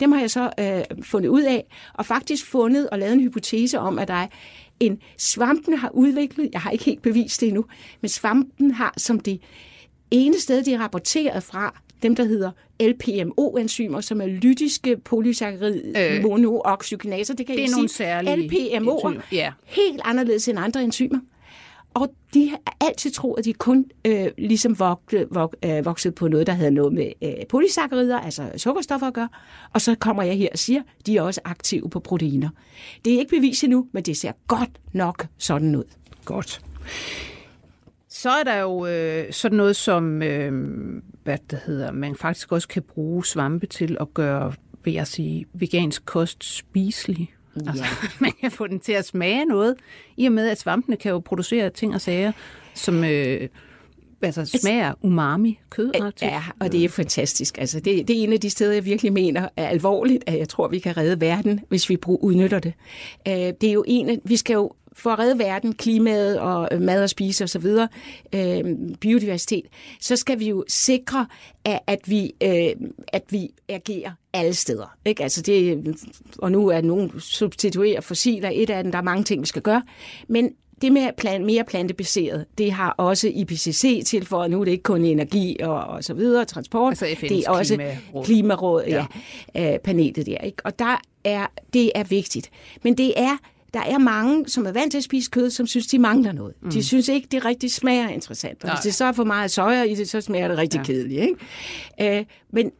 [0.00, 1.64] Dem har jeg så øh, fundet ud af,
[1.94, 4.26] og faktisk fundet og lavet en hypotese om, at der er
[4.80, 7.64] en svampen har udviklet, jeg har ikke helt bevist det endnu,
[8.00, 9.40] men svampen har som det
[10.12, 16.22] ene sted, de er rapporteret fra, dem der hedder LPMO-enzymer, som er lytiske polysaccharid Øh,
[16.22, 17.34] monooxygenaser.
[17.34, 17.96] Det kan det I er nogle sige.
[17.96, 19.52] særlige LPMO'er, ja.
[19.64, 21.18] helt anderledes end andre enzymer.
[21.94, 26.28] Og de har altid troet, at de kun øh, ligesom vokset, vok, øh, vokset på
[26.28, 29.28] noget, der havde noget med øh, polysaccarider, altså sukkerstoffer at gøre.
[29.72, 32.48] Og så kommer jeg her og siger, at de er også aktive på proteiner.
[33.04, 35.84] Det er ikke bevist endnu, men det ser godt nok sådan ud.
[36.24, 36.60] Godt.
[38.22, 40.52] Så er der jo øh, sådan noget som, øh,
[41.24, 44.52] hvad det hedder, man faktisk også kan bruge svampe til at gøre,
[44.84, 47.34] vil jeg sige, vegansk kost spiselig.
[47.56, 47.70] Ja.
[47.70, 47.84] Altså,
[48.20, 49.74] man kan få den til at smage noget,
[50.16, 52.32] i og med at svampene kan jo producere ting og sager,
[52.74, 53.48] som øh,
[54.22, 56.12] altså, smager umami kød.
[56.22, 57.58] Ja, og det er fantastisk.
[57.58, 60.48] Altså, det, det er en af de steder, jeg virkelig mener er alvorligt, at jeg
[60.48, 62.72] tror, vi kan redde verden, hvis vi brug, udnytter det.
[63.28, 66.68] Øh, det er jo en af, vi skal jo for at redde verden, klimaet og
[66.72, 67.66] øh, mad og spise osv.,
[68.34, 68.64] øh,
[69.00, 69.64] biodiversitet,
[70.00, 71.26] så skal vi jo sikre,
[71.64, 74.96] at, at, vi, øh, at vi agerer alle steder.
[75.04, 75.22] Ikke?
[75.22, 75.84] Altså det,
[76.38, 79.62] og nu er nogen substituere fossiler et af dem, der er mange ting, vi skal
[79.62, 79.82] gøre,
[80.28, 80.52] men
[80.82, 84.50] det med plan, mere plantebaseret, det har også IPCC tilføjet.
[84.50, 86.90] Nu er det ikke kun energi og, og så videre, transport.
[86.90, 88.24] Altså FN's det er også klimaråd.
[88.24, 89.06] klimaråd, ja,
[89.54, 90.38] ja øh, panelet der.
[90.38, 90.56] Ikke?
[90.64, 92.50] Og der er, det er vigtigt.
[92.82, 93.36] Men det er
[93.74, 96.54] der er mange, som er vant til at spise kød, som synes, de mangler noget.
[96.62, 96.70] Mm.
[96.70, 98.64] De synes ikke, det rigtig smager interessant.
[98.64, 100.84] Og hvis det så er for meget soja i det, så smager det rigtig ja.
[100.84, 101.20] kedeligt.
[101.20, 102.18] Ikke?
[102.18, 102.70] Øh, men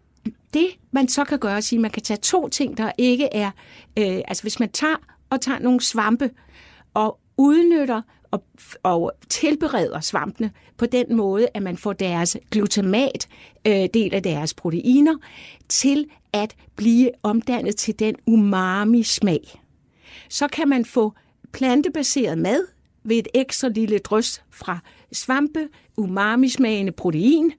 [0.55, 2.93] det, man så kan gøre, er at sige, at man kan tage to ting, der
[2.99, 3.51] ikke er...
[3.99, 4.97] Øh, altså hvis man tager
[5.31, 6.31] og tager nogle svampe
[6.95, 8.45] og udnytter og,
[8.83, 13.29] og tilbereder svampene på den måde, at man får deres glutamat,
[13.67, 15.15] øh, del af deres proteiner,
[15.69, 19.62] til at blive omdannet til den umami-smag
[20.29, 21.13] så kan man få
[21.53, 22.67] plantebaseret mad
[23.05, 24.79] ved et ekstra lille drøs fra
[25.13, 27.53] svampe, umami-smagende protein,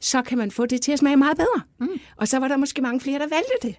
[0.00, 1.62] så kan man få det til at smage meget bedre.
[1.80, 2.00] Mm.
[2.16, 3.76] Og så var der måske mange flere, der valgte det.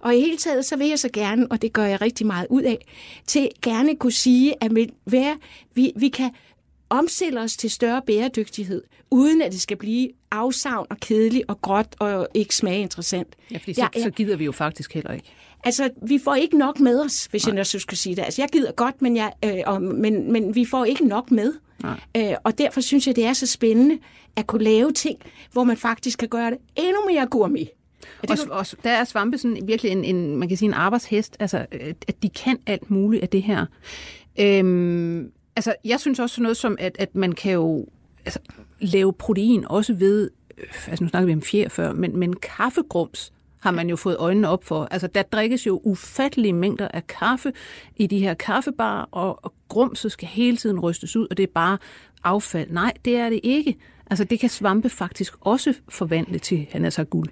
[0.00, 2.46] Og i hele taget, så vil jeg så gerne, og det gør jeg rigtig meget
[2.50, 2.86] ud af,
[3.26, 4.90] til gerne kunne sige, at vi,
[5.74, 6.30] vi, vi kan
[6.90, 11.94] omstille os til større bæredygtighed, uden at det skal blive afsavn og kedeligt og gråt
[11.98, 13.36] og ikke smage interessant.
[13.50, 14.02] Ja, fordi så, ja, ja.
[14.02, 15.32] så gider vi jo faktisk heller ikke.
[15.64, 17.56] Altså, vi får ikke nok med os, hvis Nej.
[17.56, 18.22] jeg så skulle sige det.
[18.22, 21.52] Altså, jeg gider godt, men, jeg, øh, og, men, men vi får ikke nok med.
[22.16, 23.98] Øh, og derfor synes jeg, det er så spændende
[24.36, 25.18] at kunne lave ting,
[25.52, 27.68] hvor man faktisk kan gøre det endnu mere gourmet.
[28.22, 30.74] Og, det, og, og der er svampe sådan virkelig en, en, man kan sige en
[30.74, 31.66] arbejdshest, altså
[32.08, 33.66] at de kan alt muligt af det her.
[34.40, 37.86] Øhm, altså jeg synes også sådan noget som, at, at man kan jo
[38.24, 38.38] altså,
[38.80, 43.32] lave protein også ved, øh, altså nu snakker vi om fjer før, men, men kaffegrums
[43.60, 44.88] har man jo fået øjnene op for.
[44.90, 47.52] Altså, der drikkes jo ufattelige mængder af kaffe
[47.96, 51.52] i de her kaffebar, og, og grumset skal hele tiden rystes ud, og det er
[51.54, 51.78] bare
[52.24, 52.70] affald.
[52.70, 53.76] Nej, det er det ikke.
[54.10, 57.28] Altså, det kan svampe faktisk også forvandle til, han er så guld.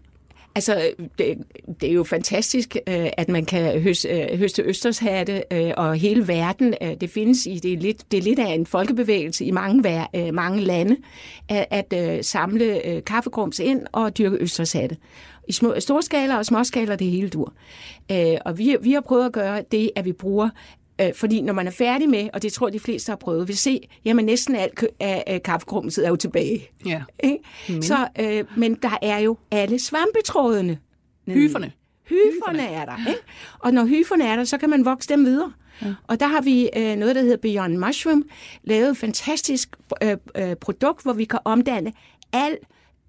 [0.55, 1.38] Altså, det,
[1.81, 6.29] det er jo fantastisk, øh, at man kan høste, øh, høste østershatte øh, og hele
[6.29, 6.75] verden.
[7.01, 10.61] Det findes i, det er lidt, det er lidt af en folkebevægelse i mange, mange
[10.61, 10.97] lande,
[11.49, 14.97] at, at samle kaffegrums ind og dyrke østershatte.
[15.49, 17.53] I små, storskala og småskaler, det hele dur.
[18.45, 20.49] Og vi, vi har prøvet at gøre det, at vi bruger
[21.00, 23.57] Øh, fordi når man er færdig med, og det tror de fleste har prøvet, vil
[23.57, 26.68] se, jamen næsten alt af, af kaffegrumset er jo tilbage.
[26.87, 27.02] Ja.
[27.68, 27.83] Men.
[27.83, 30.78] Så, øh, men der er jo alle svampetrådene.
[31.28, 31.72] Hyferne.
[32.04, 33.09] Hyferne er der.
[33.09, 33.20] Ikke?
[33.59, 35.52] Og når hyferne er der, så kan man vokse dem videre.
[35.83, 35.94] Ja.
[36.07, 38.24] Og der har vi øh, noget, der hedder Beyond Mushroom,
[38.64, 41.92] lavet et fantastisk øh, øh, produkt, hvor vi kan omdanne
[42.33, 42.57] al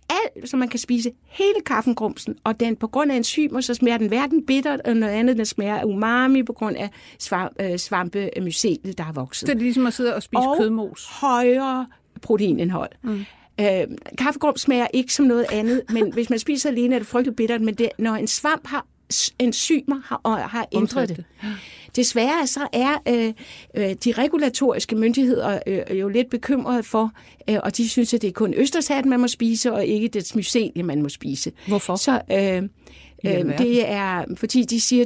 [0.09, 3.97] alt, så man kan spise hele kaffengrumsen, og den på grund af enzymer, så smager
[3.97, 6.89] den hverken bitter og noget andet, den smager af umami på grund af
[7.19, 9.47] svamp, øh, svampemycelet, der har vokset.
[9.47, 11.07] Så det er ligesom at sidde og spise og kødmos?
[11.09, 11.87] højere
[12.21, 12.89] proteinindhold.
[13.03, 13.25] Mm.
[13.59, 13.83] Øh,
[14.17, 17.61] kaffegrum smager ikke som noget andet, men hvis man spiser alene, er det frygteligt bittert,
[17.61, 18.85] men det, når en svamp har
[19.39, 21.17] enzymer, har, har ændret det.
[21.17, 21.25] det
[21.95, 23.33] Desværre så er øh,
[23.75, 27.11] øh, de regulatoriske myndigheder øh, jo lidt bekymrede for,
[27.49, 30.35] øh, og de synes, at det er kun østershat, man må spise, og ikke det
[30.35, 31.51] mycelie, man må spise.
[31.67, 31.95] Hvorfor?
[31.95, 32.63] Så, øh,
[33.25, 35.05] øh, det er, fordi de siger,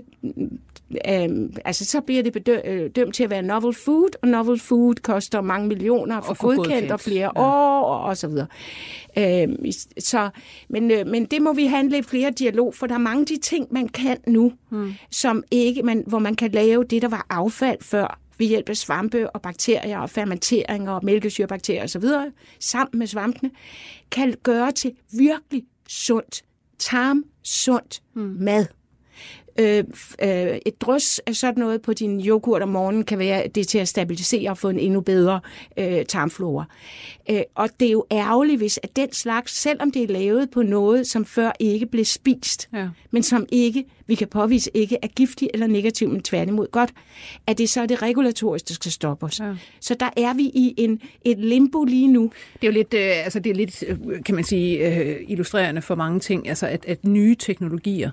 [0.91, 4.59] øh, altså så bliver det bedø- øh, dømt til at være novel food, og novel
[4.59, 7.41] food koster mange millioner for, for godkendt, godkendt og flere ja.
[7.41, 8.47] år og, og så videre.
[9.17, 10.29] Øh, så,
[10.69, 13.25] men, øh, men det må vi have lidt flere dialog, for der er mange af
[13.25, 14.93] de ting, man kan nu, hmm.
[15.11, 18.77] som ikke, man, hvor man kan lave det, der var affald før, ved hjælp af
[18.77, 22.03] svampe og bakterier og fermentering og mælkesyrebakterier osv.,
[22.59, 23.51] sammen med svampene,
[24.11, 26.43] kan gøre til virkelig sundt,
[26.79, 28.37] tarm, sundt hmm.
[28.39, 28.65] mad
[29.59, 29.83] øh,
[30.23, 33.77] øh, et drys af sådan noget på din yoghurt om morgenen kan være det til
[33.77, 35.39] at stabilisere og få en endnu bedre
[35.77, 36.65] øh, tarmflora.
[37.29, 40.61] Øh, og det er jo ærgerligt, hvis at den slags, selvom det er lavet på
[40.61, 42.89] noget, som før ikke blev spist, ja.
[43.11, 46.89] men som ikke, vi kan påvise ikke er giftig eller negativ, men tværtimod godt,
[47.47, 49.39] at det så er det regulatorisk, der skal stoppe os.
[49.39, 49.53] Ja.
[49.81, 52.31] Så der er vi i en, et limbo lige nu.
[52.61, 55.81] Det er jo lidt, øh, altså det er lidt, øh, kan man sige, øh, illustrerende
[55.81, 58.11] for mange ting, altså at, at nye teknologier,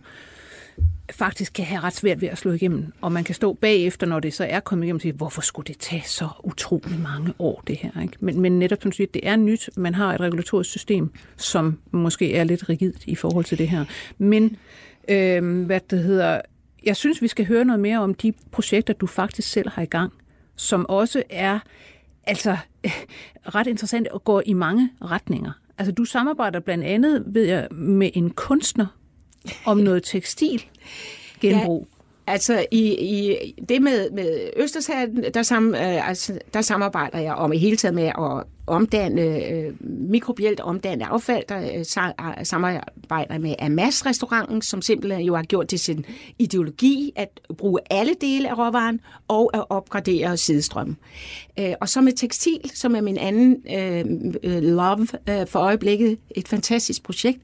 [1.11, 2.93] faktisk kan have ret svært ved at slå igennem.
[3.01, 5.67] Og man kan stå bagefter, når det så er kommet igennem, og sige, hvorfor skulle
[5.67, 8.03] det tage så utrolig mange år, det her?
[8.03, 8.17] Ikke?
[8.21, 9.71] Men, men netop som du siger, det er nyt.
[9.77, 13.85] Man har et regulatorisk system, som måske er lidt rigidt i forhold til det her.
[14.19, 14.57] Men
[15.09, 16.41] øh, hvad det hedder,
[16.85, 19.87] jeg synes, vi skal høre noget mere om de projekter, du faktisk selv har i
[19.87, 20.13] gang,
[20.57, 21.59] som også er
[22.27, 22.57] altså
[23.55, 25.53] ret interessant og går i mange retninger.
[25.79, 28.87] Altså, du samarbejder blandt andet, ved jeg, med en kunstner
[29.65, 30.65] om noget tekstil
[31.41, 31.87] genbrug.
[31.91, 31.97] Ja.
[32.33, 37.53] Altså i, i det med, med Østershaven, der, sam, øh, altså, der samarbejder jeg om
[37.53, 41.45] i hele taget med at omdanne, øh, mikrobielt omdanne affald.
[41.49, 41.85] Der øh, øh
[42.47, 46.05] samarbejder med Amas-restauranten, som simpelthen jo har gjort til sin
[46.39, 50.97] ideologi at bruge alle dele af råvaren og at opgradere sidestrøm.
[51.59, 54.05] Øh, og så med tekstil, som er min anden øh,
[54.43, 57.41] øh love øh, for øjeblikket, et fantastisk projekt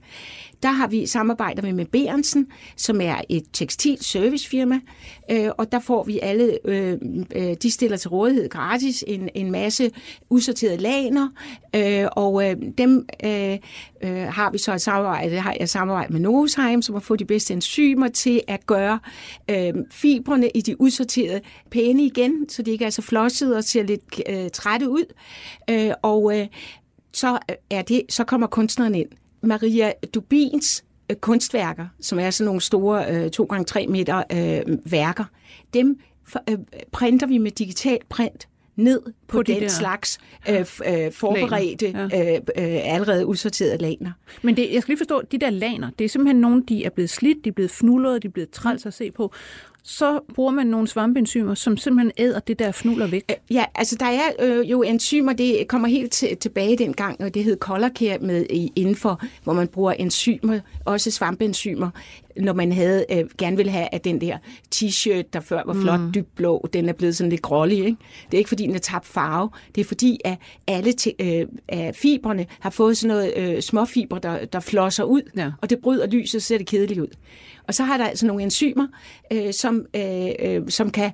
[0.63, 2.47] der har vi samarbejder med med Berensen,
[2.77, 4.81] som er et tekstilservicefirma,
[5.31, 6.99] øh, og der får vi alle, øh,
[7.37, 9.91] øh, de stiller til rådighed gratis en, en masse
[10.31, 11.29] usorterede laner,
[11.77, 13.59] øh, og øh, dem øh,
[14.05, 17.25] øh, har vi så et samarbejde, har jeg samarbejde med Novozyme, som har fået de
[17.25, 18.99] bedste enzymer til at gøre
[19.51, 23.83] øh, fibrene i de usorterede pæne igen, så de ikke er så flossede og ser
[23.83, 25.05] lidt øh, trætte ud.
[25.71, 26.47] Øh, og øh,
[27.13, 27.39] så,
[27.71, 29.09] er det, så kommer kunstneren ind.
[29.43, 35.25] Maria Dubins øh, kunstværker, som er sådan nogle store øh, 2x3 meter øh, værker,
[35.75, 36.59] dem for, øh,
[36.93, 42.35] printer vi med digital print ned på, på den de slags øh, øh, forberedte, ja.
[42.35, 44.13] øh, øh, allerede udsorterede laner.
[44.43, 46.91] Men det, jeg skal lige forstå, de der laner, det er simpelthen nogle, de er
[46.91, 49.33] blevet slidt, de er blevet fnullede, de er blevet træls at se på
[49.85, 53.25] så bruger man nogle svampeenzymer, som simpelthen æder det der fnuller væk.
[53.31, 57.35] Øh, ja, altså der er øh, jo enzymer, det kommer helt t- tilbage dengang, og
[57.35, 61.91] det hed Colorcare med i, indenfor, hvor man bruger enzymer, også svampeenzymer,
[62.37, 64.39] når man havde øh, gerne ville have, at den der
[64.75, 66.13] t-shirt, der før var flot mm.
[66.13, 67.79] dybblå, den er blevet sådan lidt grålig.
[67.79, 67.97] Ikke?
[68.27, 69.51] Det er ikke, fordi den er tabt farve.
[69.75, 74.45] Det er, fordi at alle øh, af fibrene har fået sådan noget øh, småfiber, der,
[74.45, 75.51] der flosser ud, ja.
[75.61, 77.09] og det bryder lyset, så ser det kedeligt ud.
[77.67, 78.87] Og så har der altså nogle enzymer,
[79.33, 81.11] øh, som, øh, øh, som kan,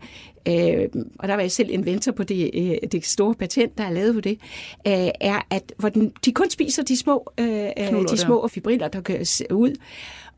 [0.49, 3.91] øh, og der var jeg selv inventor på det, øh, det store patent, der er
[3.91, 4.39] lavet på det,
[4.87, 8.89] øh, er, at hvor den, de kun spiser de små, øh, øh de små fibriller,
[8.89, 9.75] der køres ud,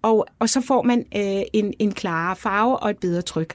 [0.02, 3.54] og, og så får man øh, en, en klarere farve og et bedre tryk.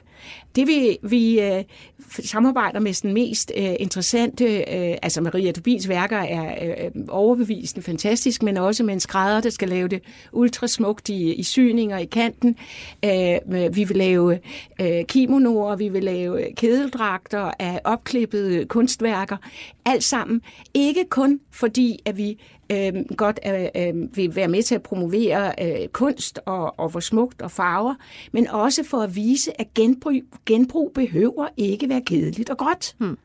[0.56, 1.64] Det vi, vi øh,
[2.08, 6.54] samarbejder med den mest øh, interessante, øh, altså Maria Tobins værker er
[6.84, 11.42] øh, overbevisende fantastisk, men også med en skrædder, der skal lave det ultrasmukt i, i
[11.42, 12.56] syninger i kanten.
[13.04, 13.38] Øh,
[13.76, 14.38] vi vil lave
[14.80, 19.36] øh, kimonoer, vi vil lave kedeldragter af opklippede kunstværker.
[19.84, 20.40] Alt sammen.
[20.74, 22.38] Ikke kun fordi, at vi
[22.72, 23.40] øh, godt
[23.76, 27.94] øh, vil være med til at promovere øh, kunst og, og hvor smukt og farver,
[28.32, 30.12] men også for at vise, at genbrug,
[30.46, 32.94] genbrug behøver ikke være kedeligt og godt.
[32.98, 33.18] Hmm.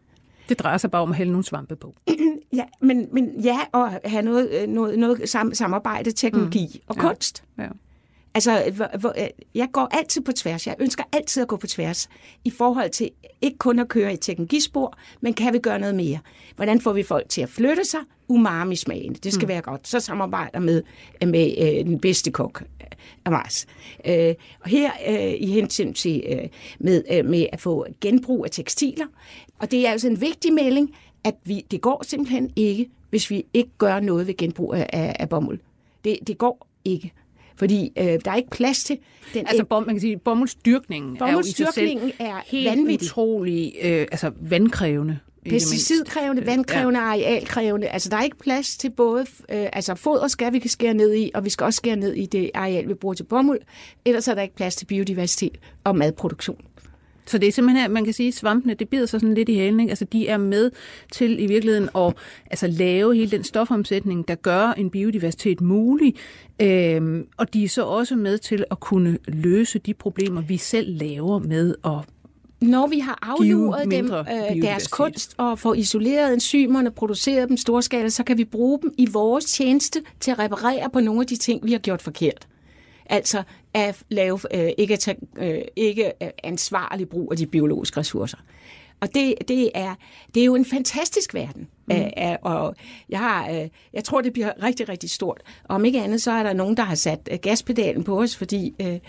[0.50, 1.96] Det drejer sig bare om at hælde nogle svampe på.
[2.54, 6.82] ja, men, men ja, og have noget, øh, noget, noget sam, samarbejde, teknologi mm.
[6.88, 7.02] og ja.
[7.02, 7.44] kunst.
[7.58, 7.68] Ja.
[8.34, 10.68] Altså, hvor, hvor, øh, jeg går altid på tværs.
[10.68, 12.10] Jeg ønsker altid at gå på tværs
[12.46, 13.10] i forhold til
[13.42, 16.20] ikke kun at køre i teknologispor, men kan vi gøre noget mere?
[16.56, 18.00] Hvordan får vi folk til at flytte sig?
[18.32, 19.50] Umami-smagen, det skal mm.
[19.50, 19.88] være godt.
[19.88, 20.84] Så samarbejder med,
[21.26, 22.64] med øh, den bedste kok
[23.26, 23.66] af Mars.
[24.06, 26.48] Øh, og her øh, i hensyn til øh,
[26.80, 29.06] med, øh, med at få genbrug af tekstiler.
[29.60, 33.46] Og det er altså en vigtig melding, at vi, det går simpelthen ikke, hvis vi
[33.54, 35.60] ikke gør noget ved genbrug af, af, af bomuld.
[36.04, 37.14] Det, det går ikke.
[37.56, 38.98] Fordi øh, der er ikke plads til
[39.34, 39.48] den...
[39.48, 43.08] Altså, bom, man kan sige, bomuldsdyrkningen er jo i sig selv er helt vanvittig.
[43.08, 45.20] utrolig øh, altså, vandkrævende.
[45.50, 47.06] Pesticidkrævende, vandkrævende, ja.
[47.06, 47.88] arealkrævende.
[47.88, 49.22] Altså, der er ikke plads til både...
[49.22, 52.14] Øh, altså, foder skal vi kan skære ned i, og vi skal også skære ned
[52.14, 53.60] i det areal, vi bruger til bomuld.
[54.06, 56.62] Ellers er der ikke plads til biodiversitet og madproduktion.
[57.26, 59.56] Så det er simpelthen, man kan sige, at svampene, det bider sig sådan lidt i
[59.56, 59.80] halen.
[59.80, 59.90] Ikke?
[59.90, 60.72] Altså, de er med
[61.12, 62.14] til i virkeligheden at
[62.52, 66.16] altså, lave hele den stofomsætning, der gør en biodiversitet mulig.
[66.62, 70.98] Øhm, og de er så også med til at kunne løse de problemer, vi selv
[70.98, 72.00] laver med at
[72.62, 78.10] når vi har afluret dem øh, deres kunst og får isoleret enzymerne, produceret dem storskala,
[78.10, 81.36] så kan vi bruge dem i vores tjeneste til at reparere på nogle af de
[81.36, 82.48] ting, vi har gjort forkert.
[83.06, 83.44] Altså
[83.74, 86.12] at lave øh, ikke, at tage, øh, ikke
[86.44, 88.38] ansvarlig brug af de biologiske ressourcer.
[89.02, 89.96] Og det, det, er,
[90.36, 91.68] det er jo en fantastisk verden.
[91.88, 91.96] Mm.
[91.96, 92.76] Æ, og
[93.10, 95.42] jeg, har, øh, jeg tror, det bliver rigtig, rigtig stort.
[95.64, 98.36] Og om ikke andet, så er der nogen, der har sat øh, gaspedalen på os,
[98.38, 99.00] fordi øh,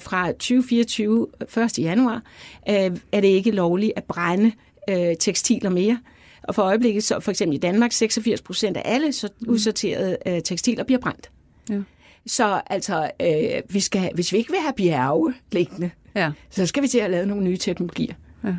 [0.00, 1.26] fra 2024,
[1.56, 1.78] 1.
[1.78, 2.22] januar,
[2.68, 2.74] øh,
[3.12, 4.52] er det ikke lovligt at brænde
[4.90, 5.98] øh, tekstiler mere.
[6.42, 9.48] Og for øjeblikket, så for eksempel i Danmark, 86 procent af alle så mm.
[9.48, 11.30] udsorterede øh, tekstiler bliver brændt.
[11.70, 11.80] Ja.
[12.26, 16.30] Så altså, øh, vi skal, hvis vi ikke vil have bjerge liggende, Ja.
[16.50, 18.14] så skal vi til at lave nogle nye teknologier.
[18.44, 18.54] Ja.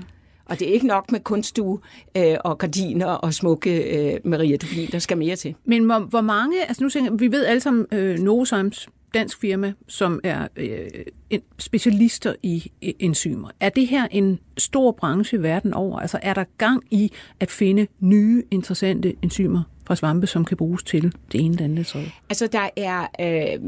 [0.53, 1.79] Og det er ikke nok med kunststue
[2.17, 5.55] øh, og gardiner og smukke øh, Maria Dubin, der skal mere til.
[5.65, 9.73] Men hvor, hvor mange, altså nu tænker vi ved alle sammen øh, Novozymes, dansk firma,
[9.87, 10.89] som er øh,
[11.29, 13.49] en, specialister i øh, enzymer.
[13.59, 15.99] Er det her en stor branche verden over?
[15.99, 20.83] Altså er der gang i at finde nye, interessante enzymer fra svampe, som kan bruges
[20.83, 22.11] til det ene, det andet, det tredje?
[22.29, 23.59] Altså, der er øh,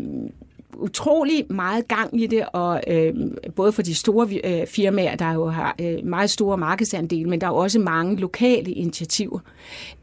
[0.77, 3.13] utrolig meget gang i det, og øh,
[3.55, 7.47] både for de store øh, firmaer, der jo har øh, meget store markedsandele, men der
[7.47, 9.39] er jo også mange lokale initiativer.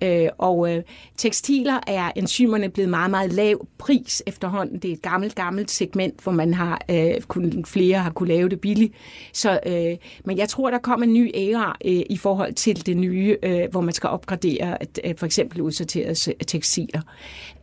[0.02, 0.82] Øh, og øh,
[1.16, 4.78] tekstiler er enzymerne blevet meget, meget lav pris efterhånden.
[4.78, 8.48] Det er et gammelt, gammelt segment, hvor man har øh, kun, flere har kunne lave
[8.48, 8.92] det billigt.
[9.32, 12.96] Så, øh, men jeg tror, der kommer en ny æra øh, i forhold til det
[12.96, 16.14] nye, øh, hvor man skal opgradere at, øh, for eksempel udsorterede
[16.46, 17.00] tekstiler.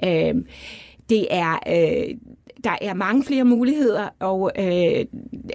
[0.03, 0.35] Øh,
[1.09, 1.59] det er...
[1.67, 2.15] Øh,
[2.63, 5.05] der er mange flere muligheder, og øh,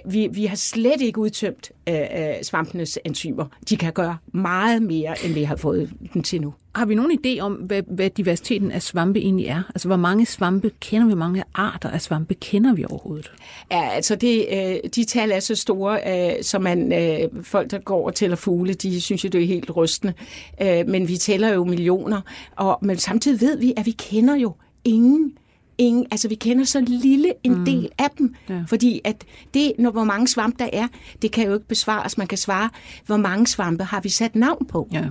[0.05, 1.95] vi, vi har slet ikke udtømt øh,
[2.43, 3.45] svampenes enzymer.
[3.69, 6.53] De kan gøre meget mere, end vi har fået dem til nu.
[6.75, 9.63] Har vi nogen idé om, hvad, hvad diversiteten af svampe egentlig er?
[9.69, 11.13] Altså, hvor mange svampe kender vi?
[11.13, 13.31] Hvor mange arter af svampe kender vi overhovedet?
[13.71, 17.79] Ja, altså det, øh, de tal er så store, øh, så man, øh, folk, der
[17.79, 20.13] går og tæller fugle, de synes jo, det er helt rystende.
[20.61, 22.21] Øh, men vi tæller jo millioner,
[22.55, 24.53] og, men samtidig ved vi, at vi kender jo
[24.83, 25.33] ingen
[25.77, 27.65] ingen, altså vi kender så lille en mm.
[27.65, 28.63] del af dem, ja.
[28.67, 30.87] fordi at det, når hvor mange svampe der er,
[31.21, 32.17] det kan jo ikke besvares.
[32.17, 32.69] Man kan svare,
[33.05, 34.87] hvor mange svampe har vi sat navn på?
[34.91, 35.05] Ja.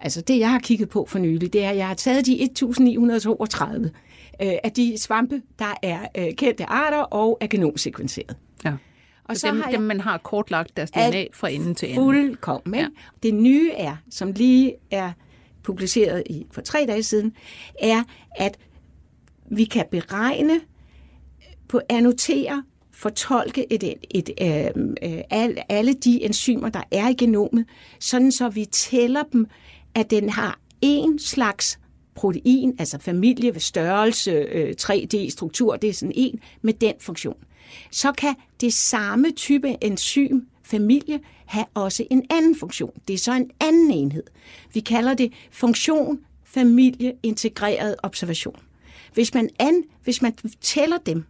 [0.00, 2.42] Altså det, jeg har kigget på for nylig, det er, at jeg har taget de
[2.42, 3.90] 1932
[4.42, 8.36] øh, af de svampe, der er øh, kendte arter og er genomsekvenseret.
[8.64, 8.72] Ja.
[9.24, 12.00] Og så dem, har jeg, dem, man har kortlagt deres DNA fra ende til ende.
[12.00, 12.74] Fuldkommen.
[12.74, 12.86] Ja.
[13.22, 15.12] Det nye er, som lige er
[15.62, 17.32] publiceret i, for tre dage siden,
[17.82, 18.02] er,
[18.36, 18.58] at
[19.50, 20.60] vi kan beregne,
[21.68, 27.14] på annotere, fortolke et, et, et, øhm, øh, al, alle de enzymer, der er i
[27.14, 27.64] genomet,
[28.00, 29.46] sådan så vi tæller dem,
[29.94, 31.78] at den har en slags
[32.14, 37.36] protein, altså familie ved størrelse, øh, 3D-struktur, det er sådan en, med den funktion.
[37.90, 42.92] Så kan det samme type enzym, familie, have også en anden funktion.
[43.08, 44.22] Det er så en anden enhed.
[44.74, 48.56] Vi kalder det funktion, familie, integreret observation.
[49.14, 51.24] Hvis man, an, hvis man tæller dem,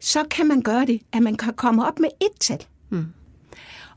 [0.00, 2.64] så kan man gøre det, at man kan komme op med et tal.
[2.90, 3.06] Mm.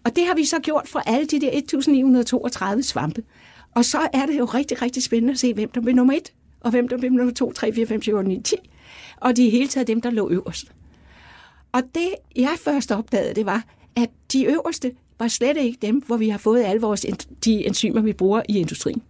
[0.03, 3.23] Og det har vi så gjort for alle de der 1932 svampe.
[3.75, 6.33] Og så er det jo rigtig, rigtig spændende at se, hvem der bliver nummer et,
[6.59, 8.55] og hvem der bliver nummer 2, 3, 4, 5, 6, 8, 9, 10.
[9.17, 10.71] Og de er hele taget dem, der lå øverst.
[11.71, 13.63] Og det, jeg først opdagede, det var,
[13.95, 17.05] at de øverste var slet ikke dem, hvor vi har fået alle vores,
[17.45, 19.03] de enzymer, vi bruger i industrien.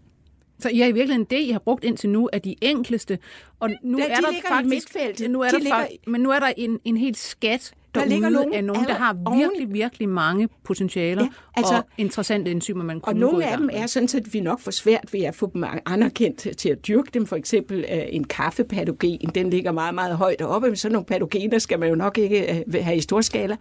[0.66, 3.20] Så I har i virkeligheden det, I har brugt indtil nu, er de enkleste.
[3.60, 5.28] Og nu ja, er de der ligger faktisk, i.
[5.28, 5.80] Nu er de der ligger...
[5.80, 8.86] faktisk, men nu er der en, en helt skat Der derude ligger nogen af nogen,
[8.86, 13.20] der har virkelig, virkelig mange potentialer Ja, altså- og interessante enzymer, man Og kunne i
[13.20, 16.38] nogle af dem er sådan, at vi nok får svært ved at få dem anerkendt
[16.40, 17.26] til- til at dyrke dem.
[17.26, 20.68] For eksempel øh, en kaffepatogen, den ligger meget, meget højt oppe.
[20.68, 23.56] Men sådan nogle patogener skal man jo nok ikke øh, have i stor skala.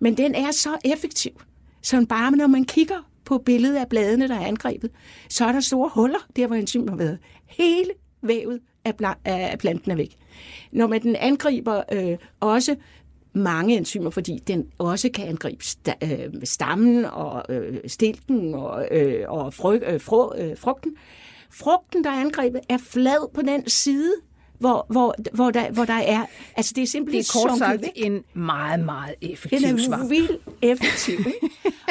[0.00, 1.32] Men den er så effektiv,
[1.82, 4.90] så bare når man kigger på billedet af bladene, der er angrebet,
[5.28, 7.18] så er der store huller, der hvor enzymer har været.
[7.46, 7.90] Hele
[8.22, 10.16] vævet af, bla- af planten er væk.
[10.72, 12.76] Når man den angriber øh, også
[13.32, 19.24] mange enzymer, fordi den også kan angribe sta- øh, stammen og øh, stilken og, øh,
[19.28, 20.96] og fryg, øh, frå, øh, frugten.
[21.50, 24.12] Frugten, der er angrebet, er flad på den side,
[24.58, 26.26] hvor, hvor, hvor, der, hvor der er...
[26.56, 27.90] Altså, det er Det simpelthen er kort sagt væk.
[27.96, 30.10] en meget, meget Den effektiv er svamp.
[30.10, 30.30] vildt
[30.62, 31.18] effektiv.
[31.18, 31.40] Ikke?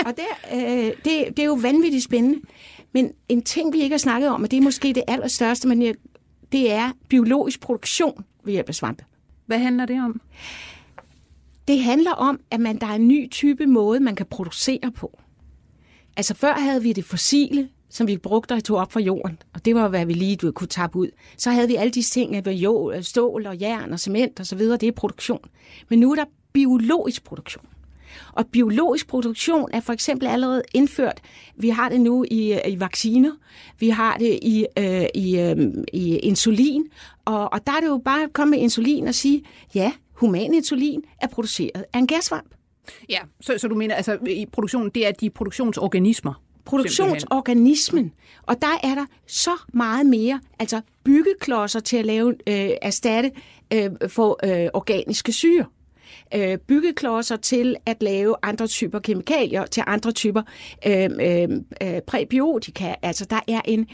[0.05, 2.39] og der, øh, det, det er jo vanvittigt spændende.
[2.93, 5.95] Men en ting, vi ikke har snakket om, og det er måske det allerstørste, men
[6.51, 9.05] det er biologisk produktion ved hjælp af svampe.
[9.45, 10.21] Hvad handler det om?
[11.67, 15.19] Det handler om, at man, der er en ny type måde, man kan producere på.
[16.17, 19.65] Altså før havde vi det fossile, som vi brugte og tog op fra jorden, og
[19.65, 21.07] det var, hvad vi lige du, kunne tappe ud.
[21.37, 24.45] Så havde vi alle de ting af jo, øh, stål og jern og cement og
[24.45, 25.49] så videre, det er produktion.
[25.89, 27.65] Men nu er der biologisk produktion.
[28.33, 31.21] Og biologisk produktion er for eksempel allerede indført.
[31.55, 33.31] Vi har det nu i, øh, i vacciner,
[33.79, 35.57] vi har det i, øh, i, øh,
[35.93, 36.83] i insulin,
[37.25, 39.43] og, og der er det jo bare at komme med insulin og sige,
[39.75, 42.53] ja, human insulin er produceret af en gasvamp.
[43.09, 46.41] Ja, så, så du mener, altså i produktionen, det er de produktionsorganismer?
[46.67, 48.13] Produktionsorganismen.
[48.43, 53.31] Og der er der så meget mere, altså byggeklodser til at lave, øh, erstatte
[53.73, 55.65] øh, for øh, organiske syre.
[56.35, 60.41] Øh, byggeklodser til at lave andre typer kemikalier, til andre typer
[60.87, 61.49] øh, øh,
[61.81, 62.95] øh, præbiotika.
[63.01, 63.87] Altså der er en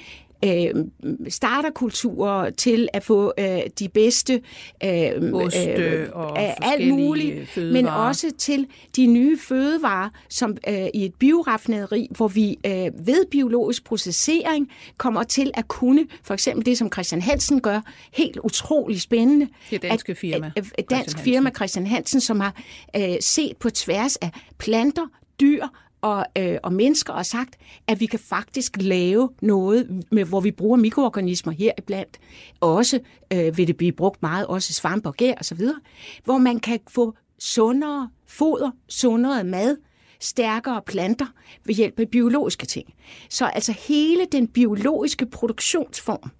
[0.43, 0.85] øh,
[1.29, 4.41] starterkulturer til at få øh, de bedste
[4.83, 7.73] øh, Oste og øh, alt muligt, fødevarer.
[7.73, 13.25] men også til de nye fødevarer, som øh, i et bioraffinaderi, hvor vi øh, ved
[13.31, 17.81] biologisk processering kommer til at kunne, for eksempel det, som Christian Hansen gør,
[18.13, 19.47] helt utrolig spændende.
[19.71, 20.51] Det danske firma.
[20.55, 22.55] At, at, dansk firma Christian Hansen, som har
[22.95, 25.07] øh, set på tværs af planter,
[25.41, 25.67] dyr
[26.03, 27.55] og, øh, og mennesker og sagt,
[27.87, 32.19] at vi kan faktisk lave noget, med, hvor vi bruger mikroorganismer her iblandt.
[32.61, 32.99] Også
[33.33, 35.61] øh, vil det blive brugt meget, også svampe og gær osv.,
[36.23, 39.77] hvor man kan få sundere foder, sundere mad,
[40.19, 41.25] stærkere planter
[41.65, 42.93] ved hjælp af biologiske ting.
[43.29, 46.31] Så altså hele den biologiske produktionsform,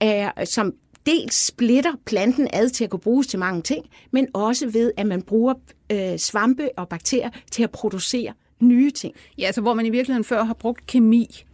[0.00, 0.72] er, som
[1.06, 5.06] dels splitter planten ad til at kunne bruges til mange ting, men også ved, at
[5.06, 5.54] man bruger
[5.92, 9.14] øh, svampe og bakterier til at producere nye ting.
[9.38, 11.44] Ja, altså hvor man i virkeligheden før har brugt kemi.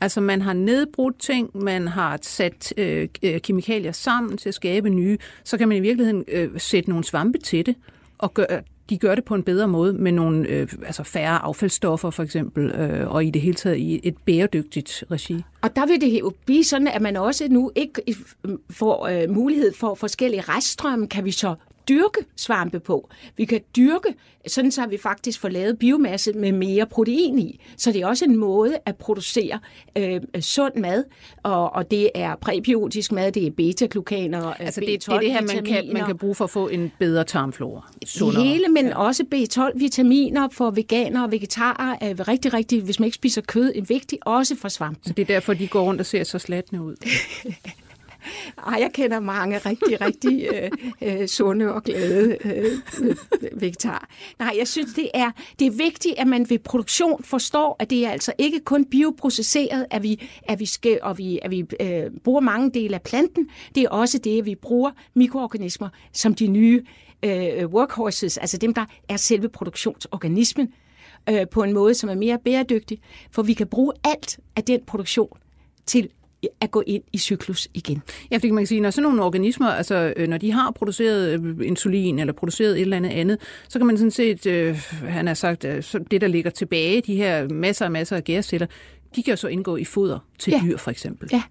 [0.00, 4.90] Altså man har nedbrudt ting, man har sat øh, øh, kemikalier sammen til at skabe
[4.90, 7.74] nye, så kan man i virkeligheden øh, sætte nogle svampe til det,
[8.18, 12.10] og gøre, de gør det på en bedre måde med nogle øh, altså færre affaldsstoffer
[12.10, 15.42] for eksempel, øh, og i det hele taget i et bæredygtigt regi.
[15.62, 18.02] Og der vil det jo blive sådan, at man også nu ikke
[18.70, 21.54] får øh, mulighed for forskellige reststrømme, kan vi så
[21.88, 23.10] dyrke svampe på.
[23.36, 24.14] Vi kan dyrke,
[24.46, 27.60] sådan så vi faktisk får lavet biomasse med mere protein i.
[27.76, 29.58] Så det er også en måde at producere
[29.98, 31.04] øh, sund mad,
[31.42, 35.40] og, og det er præbiotisk mad, det er beta-glukaner, Altså det, det er det her,
[35.54, 37.88] man kan, man kan bruge for at få en bedre tarmflora.
[38.06, 38.44] Sundere.
[38.44, 38.98] Hele, men ja.
[38.98, 43.88] også B12-vitaminer for veganere og vegetarer er rigtig, rigtig, hvis man ikke spiser kød, en
[43.88, 45.04] vigtig, også for svampen.
[45.04, 46.96] Så det er derfor, de går rundt og ser så slatne ud.
[48.66, 50.70] Ej, jeg kender mange rigtig, rigtig øh,
[51.20, 52.64] øh, sunde og glade øh,
[53.60, 54.06] vegetarer.
[54.38, 58.06] Nej, jeg synes, det er, det er vigtigt, at man ved produktion forstår, at det
[58.06, 62.04] er altså ikke kun bioprocesseret, at vi, at vi, skal, og vi, at vi øh,
[62.24, 63.48] bruger mange dele af planten.
[63.74, 66.84] Det er også det, at vi bruger mikroorganismer som de nye
[67.24, 70.72] øh, workhorses, altså dem, der er selve produktionsorganismen,
[71.30, 73.00] øh, på en måde, som er mere bæredygtig,
[73.30, 75.38] for vi kan bruge alt af den produktion
[75.86, 76.10] til
[76.60, 78.02] at gå ind i cyklus igen.
[78.30, 81.40] Ja, fordi man kan sige, når sådan nogle organismer, altså øh, når de har produceret
[81.40, 83.38] øh, insulin eller produceret et eller andet andet,
[83.68, 84.76] så kan man sådan set, øh,
[85.08, 88.66] han har sagt, øh, det der ligger tilbage, de her masser og masser af gærceller,
[89.16, 90.60] de kan jo så indgå i foder til ja.
[90.64, 91.28] dyr for eksempel.
[91.32, 91.42] Ja.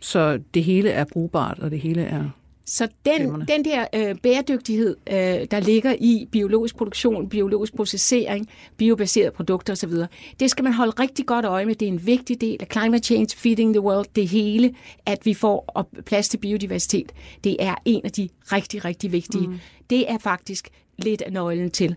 [0.00, 2.30] Så det hele er brugbart, og det hele er...
[2.66, 5.16] Så den, den der øh, bæredygtighed, øh,
[5.50, 9.92] der ligger i biologisk produktion, biologisk processering, biobaserede produkter osv.,
[10.40, 11.74] det skal man holde rigtig godt øje med.
[11.74, 14.74] Det er en vigtig del af climate change, feeding the world, det hele,
[15.06, 17.12] at vi får plads til biodiversitet.
[17.44, 19.48] Det er en af de rigtig, rigtig vigtige.
[19.48, 19.58] Mm.
[19.90, 21.96] Det er faktisk lidt af nøglen til,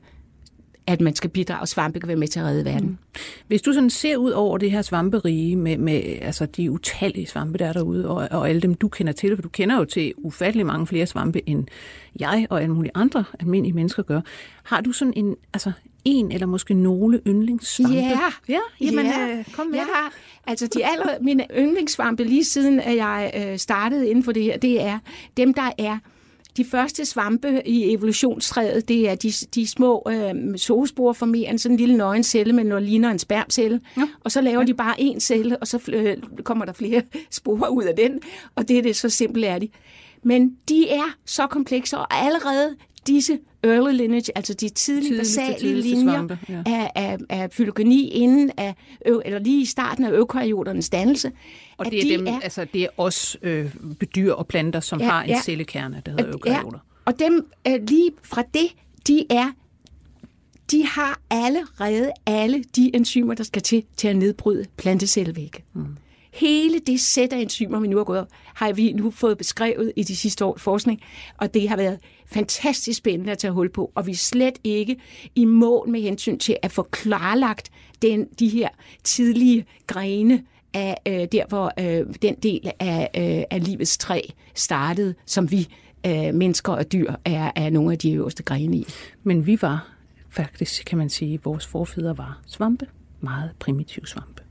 [0.89, 2.87] at man skal bidrage, og svampe kan være med til at redde verden.
[2.87, 2.97] Mm.
[3.47, 7.57] Hvis du sådan ser ud over det her svamperige med, med altså de utallige svampe,
[7.57, 10.13] der er derude, og, og alle dem, du kender til, for du kender jo til
[10.17, 11.65] ufattelig mange flere svampe, end
[12.19, 14.21] jeg og alle mulige andre almindelige mennesker gør.
[14.63, 15.71] Har du sådan en, altså
[16.05, 17.95] en eller måske nogle yndlingssvampe?
[17.97, 18.19] Ja,
[18.49, 19.27] ja jamen, ja.
[19.27, 19.95] Øh, kom med jeg det.
[19.95, 20.13] har,
[20.47, 24.57] altså de aller, mine yndlingssvampe lige siden, at jeg øh, startede inden for det her,
[24.57, 24.99] det er
[25.37, 25.97] dem, der er
[26.57, 31.13] de første svampe i evolutionstræet, det er de, de små øh, sogesporer
[31.57, 33.81] sådan en lille nøgen celle, men noget ligner en spermcelle.
[33.97, 34.07] Ja.
[34.23, 34.65] Og så laver ja.
[34.65, 38.19] de bare en celle, og så øh, kommer der flere sporer ud af den.
[38.55, 39.69] Og det er det, så simpelt er de.
[40.23, 42.75] Men de er så komplekse, og allerede
[43.07, 46.63] disse early lineage, altså de tidlige, basale linjer ja.
[46.65, 47.49] af, af, af
[48.11, 51.31] inden af, eller lige i starten af eukaryoternes dannelse.
[51.77, 53.75] Og det er, de dem, er, altså, det er også øh,
[54.15, 56.79] dyr og planter, som ja, har en ja, cellekerne, der hedder eukaryoter.
[56.85, 58.67] Ja, og dem øh, lige fra det,
[59.07, 59.51] de er
[60.71, 65.63] de har allerede alle de enzymer, der skal til til at nedbryde plantecellvægge.
[65.73, 65.85] Mm.
[66.39, 70.03] Hele det sæt af enzymer, vi nu har gået har vi nu fået beskrevet i
[70.03, 71.01] de sidste år forskning,
[71.37, 74.97] og det har været fantastisk spændende at tage hul på, og vi er slet ikke
[75.35, 77.69] i mål med hensyn til at få klarlagt
[78.01, 78.69] den, de her
[79.03, 84.21] tidlige grene af øh, der, hvor øh, den del af, øh, af livets træ
[84.55, 85.67] startede, som vi
[86.05, 88.85] øh, mennesker og dyr er, er nogle af de øverste grene i.
[89.23, 89.87] Men vi var
[90.29, 92.87] faktisk, kan man sige, vores forfædre var svampe.
[93.21, 94.43] Meget primitive svampe.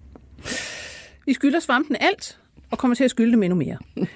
[1.29, 3.79] Vi skylder svampen alt, og kommer til at skylde dem endnu mere.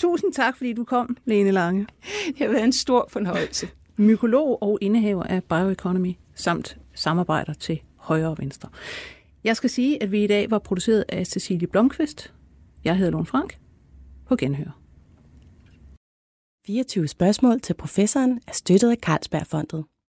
[0.00, 1.86] Tusind tak, fordi du kom, Lene Lange.
[2.26, 3.68] Det har været en stor fornøjelse.
[3.96, 8.68] Mykolog og indehaver af Bioeconomy, samt samarbejder til højre og venstre.
[9.44, 12.32] Jeg skal sige, at vi i dag var produceret af Cecilie Blomqvist.
[12.84, 13.58] Jeg hedder Lone Frank.
[14.28, 14.78] På genhør.
[16.66, 19.84] 24 spørgsmål til professoren er støttet af Carlsbergfondet.